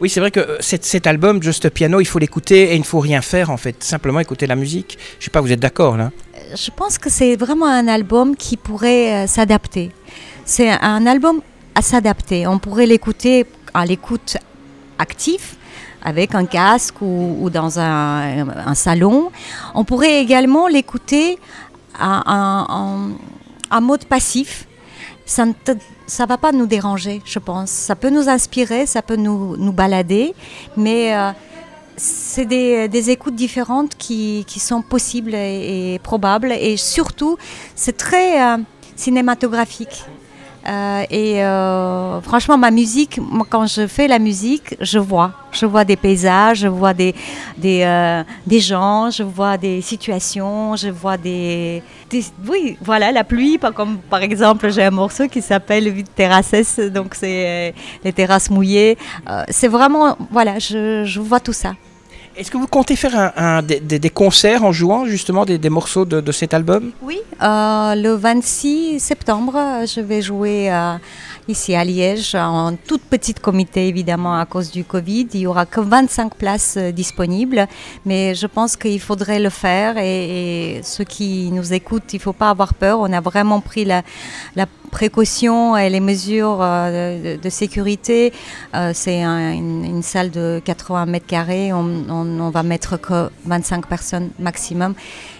Oui, 0.00 0.08
c'est 0.08 0.20
vrai 0.20 0.30
que 0.30 0.56
cet, 0.60 0.84
cet, 0.84 1.06
album, 1.06 1.42
Just 1.42 1.66
a 1.66 1.70
Piano, 1.70 2.00
il 2.00 2.06
faut 2.06 2.18
l'écouter 2.18 2.72
et 2.72 2.74
il 2.74 2.80
ne 2.80 2.84
faut 2.84 3.00
rien 3.00 3.20
faire 3.20 3.50
en 3.50 3.58
fait, 3.58 3.84
simplement 3.84 4.20
écouter 4.20 4.46
la 4.46 4.56
musique. 4.56 4.98
Je 5.18 5.26
sais 5.26 5.30
pas, 5.30 5.42
vous 5.42 5.52
êtes 5.52 5.60
d'accord 5.60 5.96
là? 5.96 6.10
Je 6.54 6.70
pense 6.74 6.98
que 6.98 7.10
c'est 7.10 7.36
vraiment 7.36 7.66
un 7.66 7.86
album 7.86 8.34
qui 8.34 8.56
pourrait 8.56 9.26
s'adapter. 9.28 9.92
C'est 10.46 10.70
un 10.70 11.06
album 11.06 11.42
à 11.74 11.82
s'adapter. 11.82 12.46
On 12.46 12.58
pourrait 12.58 12.86
l'écouter 12.86 13.46
à 13.74 13.86
l'écoute 13.86 14.36
active 14.98 15.56
avec 16.02 16.34
un 16.34 16.46
casque 16.46 17.00
ou, 17.00 17.50
dans 17.50 17.78
un, 17.78 18.74
salon. 18.74 19.30
On 19.74 19.84
pourrait 19.84 20.20
également 20.20 20.68
l'écouter 20.68 21.38
en, 21.98 23.10
mode 23.82 24.04
passif. 24.04 24.66
Ça 25.26 25.46
ne 25.46 25.52
ça 26.06 26.26
va 26.26 26.38
pas 26.38 26.50
nous 26.50 26.66
déranger, 26.66 27.22
je 27.24 27.38
pense. 27.38 27.70
Ça 27.70 27.94
peut 27.94 28.10
nous 28.10 28.28
inspirer, 28.28 28.86
ça 28.86 29.00
peut 29.00 29.14
nous, 29.14 29.56
nous 29.56 29.72
balader, 29.72 30.34
mais 30.76 31.14
euh, 31.14 31.30
c'est 31.96 32.46
des, 32.46 33.10
écoutes 33.10 33.36
différentes 33.36 33.96
qui, 33.96 34.44
sont 34.58 34.82
possibles 34.82 35.34
et, 35.34 36.00
probables. 36.02 36.50
Et 36.52 36.76
surtout, 36.76 37.36
c'est 37.76 37.96
très 37.96 38.42
euh, 38.42 38.56
cinématographique. 38.96 40.04
Euh, 40.66 41.04
et 41.10 41.42
euh, 41.42 42.20
franchement, 42.20 42.58
ma 42.58 42.70
musique, 42.70 43.18
moi, 43.18 43.46
quand 43.48 43.66
je 43.66 43.86
fais 43.86 44.08
la 44.08 44.18
musique, 44.18 44.76
je 44.80 44.98
vois. 44.98 45.32
Je 45.52 45.66
vois 45.66 45.84
des 45.84 45.96
paysages, 45.96 46.58
je 46.58 46.68
vois 46.68 46.94
des, 46.94 47.14
des, 47.56 47.82
euh, 47.82 48.22
des 48.46 48.60
gens, 48.60 49.10
je 49.10 49.22
vois 49.22 49.56
des 49.56 49.80
situations, 49.80 50.76
je 50.76 50.88
vois 50.88 51.16
des, 51.16 51.82
Oui, 52.46 52.76
voilà, 52.80 53.10
la 53.10 53.24
pluie. 53.24 53.58
Comme, 53.74 53.98
par 53.98 54.22
exemple, 54.22 54.70
j'ai 54.70 54.84
un 54.84 54.90
morceau 54.90 55.26
qui 55.28 55.42
s'appelle 55.42 55.92
Terrasses, 56.14 56.78
donc 56.92 57.14
c'est 57.14 57.74
les 58.04 58.12
terrasses 58.12 58.50
mouillées. 58.50 58.96
c'est 59.48 59.68
vraiment. 59.68 60.16
Voilà, 60.30 60.58
je, 60.58 61.04
je 61.04 61.20
vois 61.20 61.40
tout 61.40 61.52
ça. 61.54 61.72
Est-ce 62.36 62.50
que 62.50 62.56
vous 62.56 62.66
comptez 62.66 62.96
faire 62.96 63.62
des, 63.62 64.10
concerts 64.10 64.64
en 64.64 64.72
jouant 64.72 65.04
justement 65.04 65.44
des, 65.44 65.70
morceaux 65.70 66.04
de, 66.04 66.32
cet 66.32 66.54
album? 66.54 66.92
Oui, 67.02 67.18
euh, 67.42 67.94
le 67.94 68.14
26 68.14 69.00
septembre, 69.00 69.58
je 69.86 70.00
vais 70.00 70.22
jouer 70.22 70.72
euh, 70.72 70.94
ici 71.48 71.74
à 71.74 71.84
Liège 71.84 72.34
en 72.34 72.76
toute 72.76 73.02
petite 73.02 73.40
comité 73.40 73.88
évidemment 73.88 74.38
à 74.38 74.46
cause 74.46 74.70
du 74.70 74.84
Covid. 74.84 75.26
Il 75.34 75.40
n'y 75.40 75.46
aura 75.46 75.66
que 75.66 75.80
25 75.80 76.34
places 76.34 76.76
euh, 76.76 76.92
disponibles, 76.92 77.66
mais 78.06 78.34
je 78.34 78.46
pense 78.46 78.76
qu'il 78.76 79.00
faudrait 79.00 79.40
le 79.40 79.50
faire 79.50 79.98
et, 79.98 80.80
ceux 80.84 81.04
qui 81.04 81.50
nous 81.50 81.72
écoutent, 81.72 82.12
il 82.12 82.16
ne 82.16 82.22
faut 82.22 82.32
pas 82.32 82.50
avoir 82.50 82.74
peur. 82.74 83.00
On 83.00 83.12
a 83.12 83.20
vraiment 83.20 83.60
pris 83.60 83.84
la, 83.84 84.02
précautions 84.90 85.76
et 85.76 85.88
les 85.88 86.00
mesures 86.00 86.58
de, 86.58 87.36
de, 87.36 87.50
sécurité, 87.50 88.32
c'est 88.92 89.22
un, 89.22 89.52
une, 89.52 89.84
une, 89.84 90.02
salle 90.02 90.30
de 90.30 90.60
80 90.64 91.06
mètres 91.06 91.26
carrés. 91.26 91.72
On, 91.72 92.04
on, 92.08 92.40
on, 92.40 92.50
va 92.50 92.62
mettre 92.62 92.96
que 93.00 93.30
25 93.46 93.86
personnes 93.86 94.30
maximum. 94.38 94.94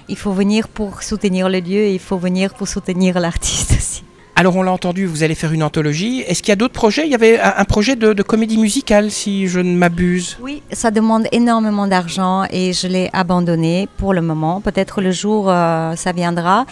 Il 0.09 0.17
faut 0.17 0.33
venir 0.33 0.69
pour 0.69 1.03
soutenir 1.03 1.49
le 1.49 1.61
lieu 1.61 1.81
et 1.81 1.95
il 1.95 2.01
faut 2.01 2.19
venir 2.19 2.55
pour 2.55 2.69
soutenir 2.69 3.21
l'artiste 3.21 3.73
aussi. 3.73 4.03
Alors 4.37 4.57
on 4.57 4.63
l'a 4.63 4.73
entendu, 4.73 5.05
vous 5.05 5.23
allez 5.23 5.35
faire 5.35 5.53
une 5.53 5.63
anthologie. 5.63 6.21
Est-ce 6.27 6.43
qu'il 6.43 6.49
y 6.51 6.53
a 6.53 6.57
d'autres 6.57 6.73
projets? 6.73 7.05
Il 7.05 7.11
y 7.11 7.15
avait 7.15 7.39
un, 7.39 7.65
projet 7.65 7.95
de, 7.95 8.23
comédie 8.23 8.57
musicale, 8.57 9.11
si 9.11 9.49
je 9.49 9.61
ne 9.61 9.77
m'abuse. 9.77 10.39
Oui, 10.41 10.63
ça 10.73 10.91
demande 10.91 11.27
énormément 11.33 11.87
d'argent 11.87 12.45
et 12.51 12.73
je 12.73 12.87
l'ai 12.87 13.11
abandonné 13.13 13.89
pour 13.99 14.15
le 14.15 14.23
moment. 14.23 14.61
Peut-être 14.63 15.03
le 15.03 15.11
jour 15.11 15.51
euh, 15.51 15.95
ça 15.95 16.13
viendra. 16.13 16.65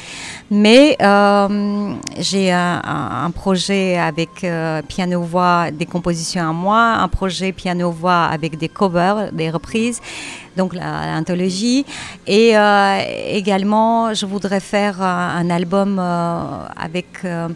Mais 0.51 0.97
euh, 1.03 1.95
j'ai 2.19 2.53
un, 2.53 2.81
un, 3.25 3.31
projet 3.33 3.99
avec 3.99 4.45
euh, 4.45 4.81
piano-voix, 4.81 5.71
des 5.71 5.85
compositions 5.85 6.49
à 6.49 6.53
moi, 6.55 6.81
un 6.81 7.09
projet 7.09 7.53
piano-voix 7.53 8.25
avec 8.25 8.57
des 8.57 8.71
covers, 8.71 9.31
des 9.33 9.51
reprises 9.51 10.01
donc 10.59 10.75
l'anthologie. 10.75 11.87
Et 12.27 12.59
euh, 12.59 12.99
également, 13.41 14.13
je 14.13 14.27
voudrais 14.27 14.61
faire 14.61 15.01
un, 15.01 15.49
album 15.49 15.99
euh, 15.99 16.67
avec 16.77 17.07
euh, 17.25 17.49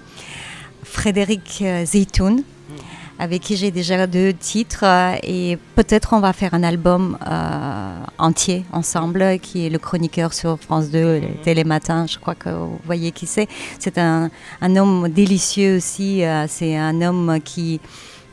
Frédéric 0.85 1.65
Zeytoun, 1.85 2.45
avec 3.19 3.43
qui 3.43 3.57
j'ai 3.57 3.71
déjà 3.73 4.07
deux 4.07 4.33
titres. 4.33 4.85
Et 5.25 5.59
peut-être 5.75 6.13
on 6.13 6.21
va 6.21 6.33
faire 6.33 6.55
un 6.55 6.63
album 6.63 7.19
entier 8.19 8.65
ensemble, 8.73 9.39
qui 9.41 9.67
est 9.67 9.71
le 9.71 9.79
chroniqueur 9.79 10.33
sur 10.33 10.59
France 10.59 10.89
2, 10.91 11.21
le 11.21 11.43
Télématin. 11.43 12.07
Je 12.07 12.19
crois 12.19 12.37
que 12.37 12.51
vous 12.51 12.81
voyez 12.85 13.11
qui 13.11 13.27
c'est. 13.27 13.49
C'est 13.79 13.99
un, 13.99 14.31
un, 14.61 14.77
homme 14.77 15.09
délicieux 15.09 15.77
aussi. 15.77 16.23
c'est 16.49 16.77
un 16.77 17.03
homme 17.03 17.39
qui 17.45 17.81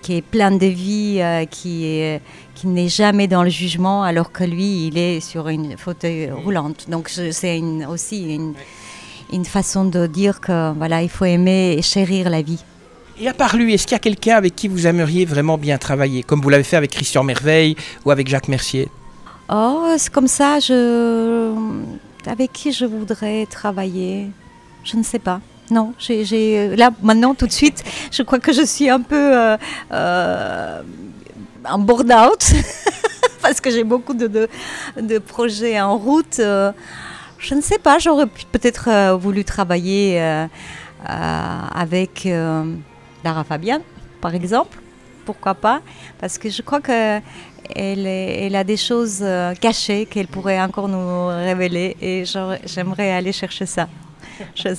qui 0.01 0.15
est 0.15 0.21
plein 0.21 0.51
de 0.51 0.65
vie, 0.65 1.19
euh, 1.19 1.45
qui 1.45 1.85
est 1.85 2.21
qui 2.59 2.67
n'est 2.67 2.89
jamais 2.89 3.27
dans 3.27 3.43
le 3.43 3.49
jugement, 3.49 4.03
alors 4.03 4.33
que 4.33 4.43
lui, 4.43 4.87
il 4.87 4.97
est 4.97 5.21
sur 5.21 5.47
une 5.47 5.77
fauteuil 5.77 6.29
roulante. 6.29 6.89
Donc 6.89 7.09
c'est 7.09 7.57
une, 7.57 7.85
aussi 7.85 8.35
une, 8.35 8.53
une, 9.31 9.45
façon 9.45 9.85
de 9.85 10.07
dire 10.07 10.41
que 10.41 10.73
voilà, 10.73 11.01
il 11.01 11.09
faut 11.09 11.23
aimer 11.23 11.75
et 11.77 11.81
chérir 11.81 12.29
la 12.29 12.41
vie. 12.41 12.61
Et 13.21 13.29
à 13.29 13.33
part 13.33 13.55
lui, 13.55 13.73
est-ce 13.73 13.85
qu'il 13.87 13.93
y 13.93 13.95
a 13.95 13.99
quelqu'un 13.99 14.35
avec 14.35 14.57
qui 14.57 14.67
vous 14.67 14.87
aimeriez 14.87 15.23
vraiment 15.23 15.57
bien 15.57 15.77
travailler, 15.77 16.21
comme 16.21 16.41
vous 16.41 16.49
l'avez 16.49 16.63
fait 16.63 16.75
avec 16.75 16.91
Christian 16.91 17.23
Merveille 17.23 17.77
ou 18.03 18.11
avec 18.11 18.27
Jacques 18.27 18.49
Mercier? 18.49 18.89
Oh, 19.49 19.93
c'est 19.97 20.11
comme 20.11 20.27
ça, 20.27 20.59
je... 20.59 21.53
avec 22.25 22.51
qui 22.51 22.73
je 22.73 22.85
voudrais 22.85 23.45
travailler 23.45 24.27
Je 24.83 24.97
ne 24.97 25.03
sais 25.03 25.19
pas. 25.19 25.39
Non, 25.71 25.93
là 26.77 26.89
maintenant 27.03 27.35
tout 27.35 27.45
de 27.45 27.51
suite, 27.51 27.83
je 28.11 28.23
crois 28.23 28.39
que 28.39 28.51
je 28.51 28.63
suis 28.63 28.89
un 28.89 29.01
peu 29.01 29.37
euh, 29.37 29.57
euh, 29.91 30.81
en 31.63 31.77
board-out 31.79 32.53
parce 33.41 33.61
que 33.61 33.69
j'ai 33.69 33.83
beaucoup 33.83 34.15
de, 34.15 34.49
de, 34.99 35.19
projets 35.19 35.79
en 35.79 35.95
route. 35.97 36.39
Euh, 36.39 36.71
je 37.37 37.53
ne 37.53 37.61
sais 37.61 37.77
pas, 37.77 37.99
j'aurais 37.99 38.25
peut-être 38.51 38.89
euh, 38.89 39.15
voulu 39.15 39.43
travailler 39.43 40.19
avec 41.05 42.27
Lara 43.23 43.43
Fabian, 43.43 43.81
par 44.21 44.33
exemple. 44.33 44.79
Pourquoi 45.25 45.53
pas? 45.53 45.81
Parce 46.19 46.39
que 46.39 46.49
je 46.49 46.63
crois 46.63 46.81
que 46.81 47.19
elle, 47.75 48.07
est, 48.07 48.47
elle, 48.47 48.55
a 48.55 48.63
des 48.63 48.77
choses 48.77 49.23
cachées 49.61 50.07
qu'elle 50.07 50.27
pourrait 50.27 50.59
encore 50.59 50.87
nous 50.87 51.27
révéler 51.27 51.95
et 52.01 52.23
j'aimerais 52.65 53.11
aller 53.11 53.31
chercher 53.31 53.67
ça 53.67 53.87
chez 54.55 54.73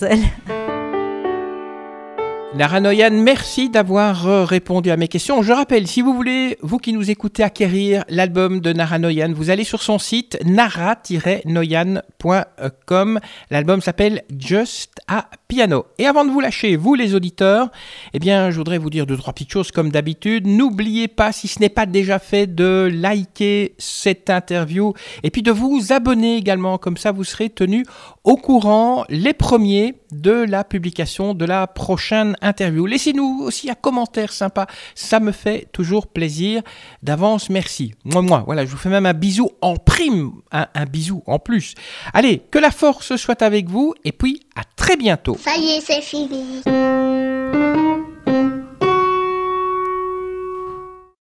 Noyan, 2.81 3.13
merci 3.13 3.71
d'avoir 3.71 4.47
répondu 4.47 4.91
à 4.91 4.97
mes 4.97 5.09
questions. 5.09 5.43
Je 5.43 5.53
rappelle, 5.53 5.87
si 5.87 6.03
vous 6.03 6.15
voulez, 6.15 6.59
vous 6.63 6.79
qui 6.79 6.93
nous 6.93 7.11
écoutez, 7.11 7.43
acquérir 7.43 8.05
l'album 8.09 8.61
de 8.61 8.73
Nara 8.73 8.99
Noyan, 8.99 9.33
vous 9.33 9.51
allez 9.51 9.65
sur 9.65 9.83
son 9.83 9.99
site 9.99 10.39
nara-noyan.com. 10.45 13.21
L'album 13.51 13.81
s'appelle 13.81 14.23
Just 14.37 15.01
a 15.07 15.29
Piano. 15.47 15.87
Et 15.99 16.07
avant 16.07 16.25
de 16.25 16.31
vous 16.31 16.41
lâcher, 16.41 16.77
vous 16.77 16.95
les 16.95 17.15
auditeurs, 17.15 17.71
eh 18.15 18.19
bien, 18.19 18.51
je 18.51 18.59
voudrais 18.59 18.79
vous 18.79 18.91
dire 18.91 19.07
deux, 19.07 19.17
trois 19.17 19.33
petites 19.33 19.53
choses 19.53 19.71
comme 19.71 19.91
d'habitude. 19.91 20.47
N'oubliez 20.47 21.09
pas, 21.09 21.33
si 21.33 21.49
ce 21.49 21.61
n'est 21.61 21.69
pas 21.69 21.87
déjà 21.87 22.19
fait, 22.19 22.47
de 22.47 22.91
liker 22.93 23.75
cette 23.79 24.29
interview 24.29 24.93
et 25.23 25.31
puis 25.31 25.43
de 25.43 25.53
vous 25.53 25.93
abonner 25.93 26.37
également. 26.37 26.79
Comme 26.79 26.97
ça, 26.97 27.13
vous 27.13 27.25
serez 27.25 27.49
tenus 27.49 27.87
au 28.25 28.37
courant 28.37 29.05
les 29.09 29.33
premiers 29.33 29.95
de 30.13 30.33
la 30.33 30.65
publication 30.65 31.35
de 31.35 31.45
la 31.45 31.67
prochaine 31.67 32.37
interview. 32.43 32.87
Laissez-nous 32.87 33.43
aussi 33.43 33.71
un 33.71 33.75
commentaire 33.75 34.33
sympa, 34.33 34.67
ça 34.95 35.21
me 35.21 35.33
fait 35.33 35.69
toujours 35.73 36.07
plaisir. 36.07 36.63
D'avance, 37.03 37.49
merci. 37.49 37.95
Moi, 38.05 38.23
moi, 38.23 38.43
voilà, 38.45 38.65
je 38.67 38.71
vous 38.71 38.77
fais 38.77 38.89
même 38.89 39.07
un 39.07 39.15
bisou 39.15 39.51
en 39.63 39.77
prime, 39.77 40.33
un, 40.53 40.67
bisou 40.87 41.23
en 41.27 41.39
plus. 41.39 41.75
Allez, 42.13 42.43
que 42.51 42.59
la 42.59 42.71
force 42.71 43.17
soit 43.17 43.43
avec 43.43 43.69
vous 43.69 43.95
et 44.05 44.13
puis 44.13 44.41
à 44.55 44.63
très 44.77 44.97
bientôt. 44.97 45.37
Ça 45.43 45.57
y 45.57 45.71
est, 45.71 45.81
c'est 45.81 46.03
fini. 46.03 46.63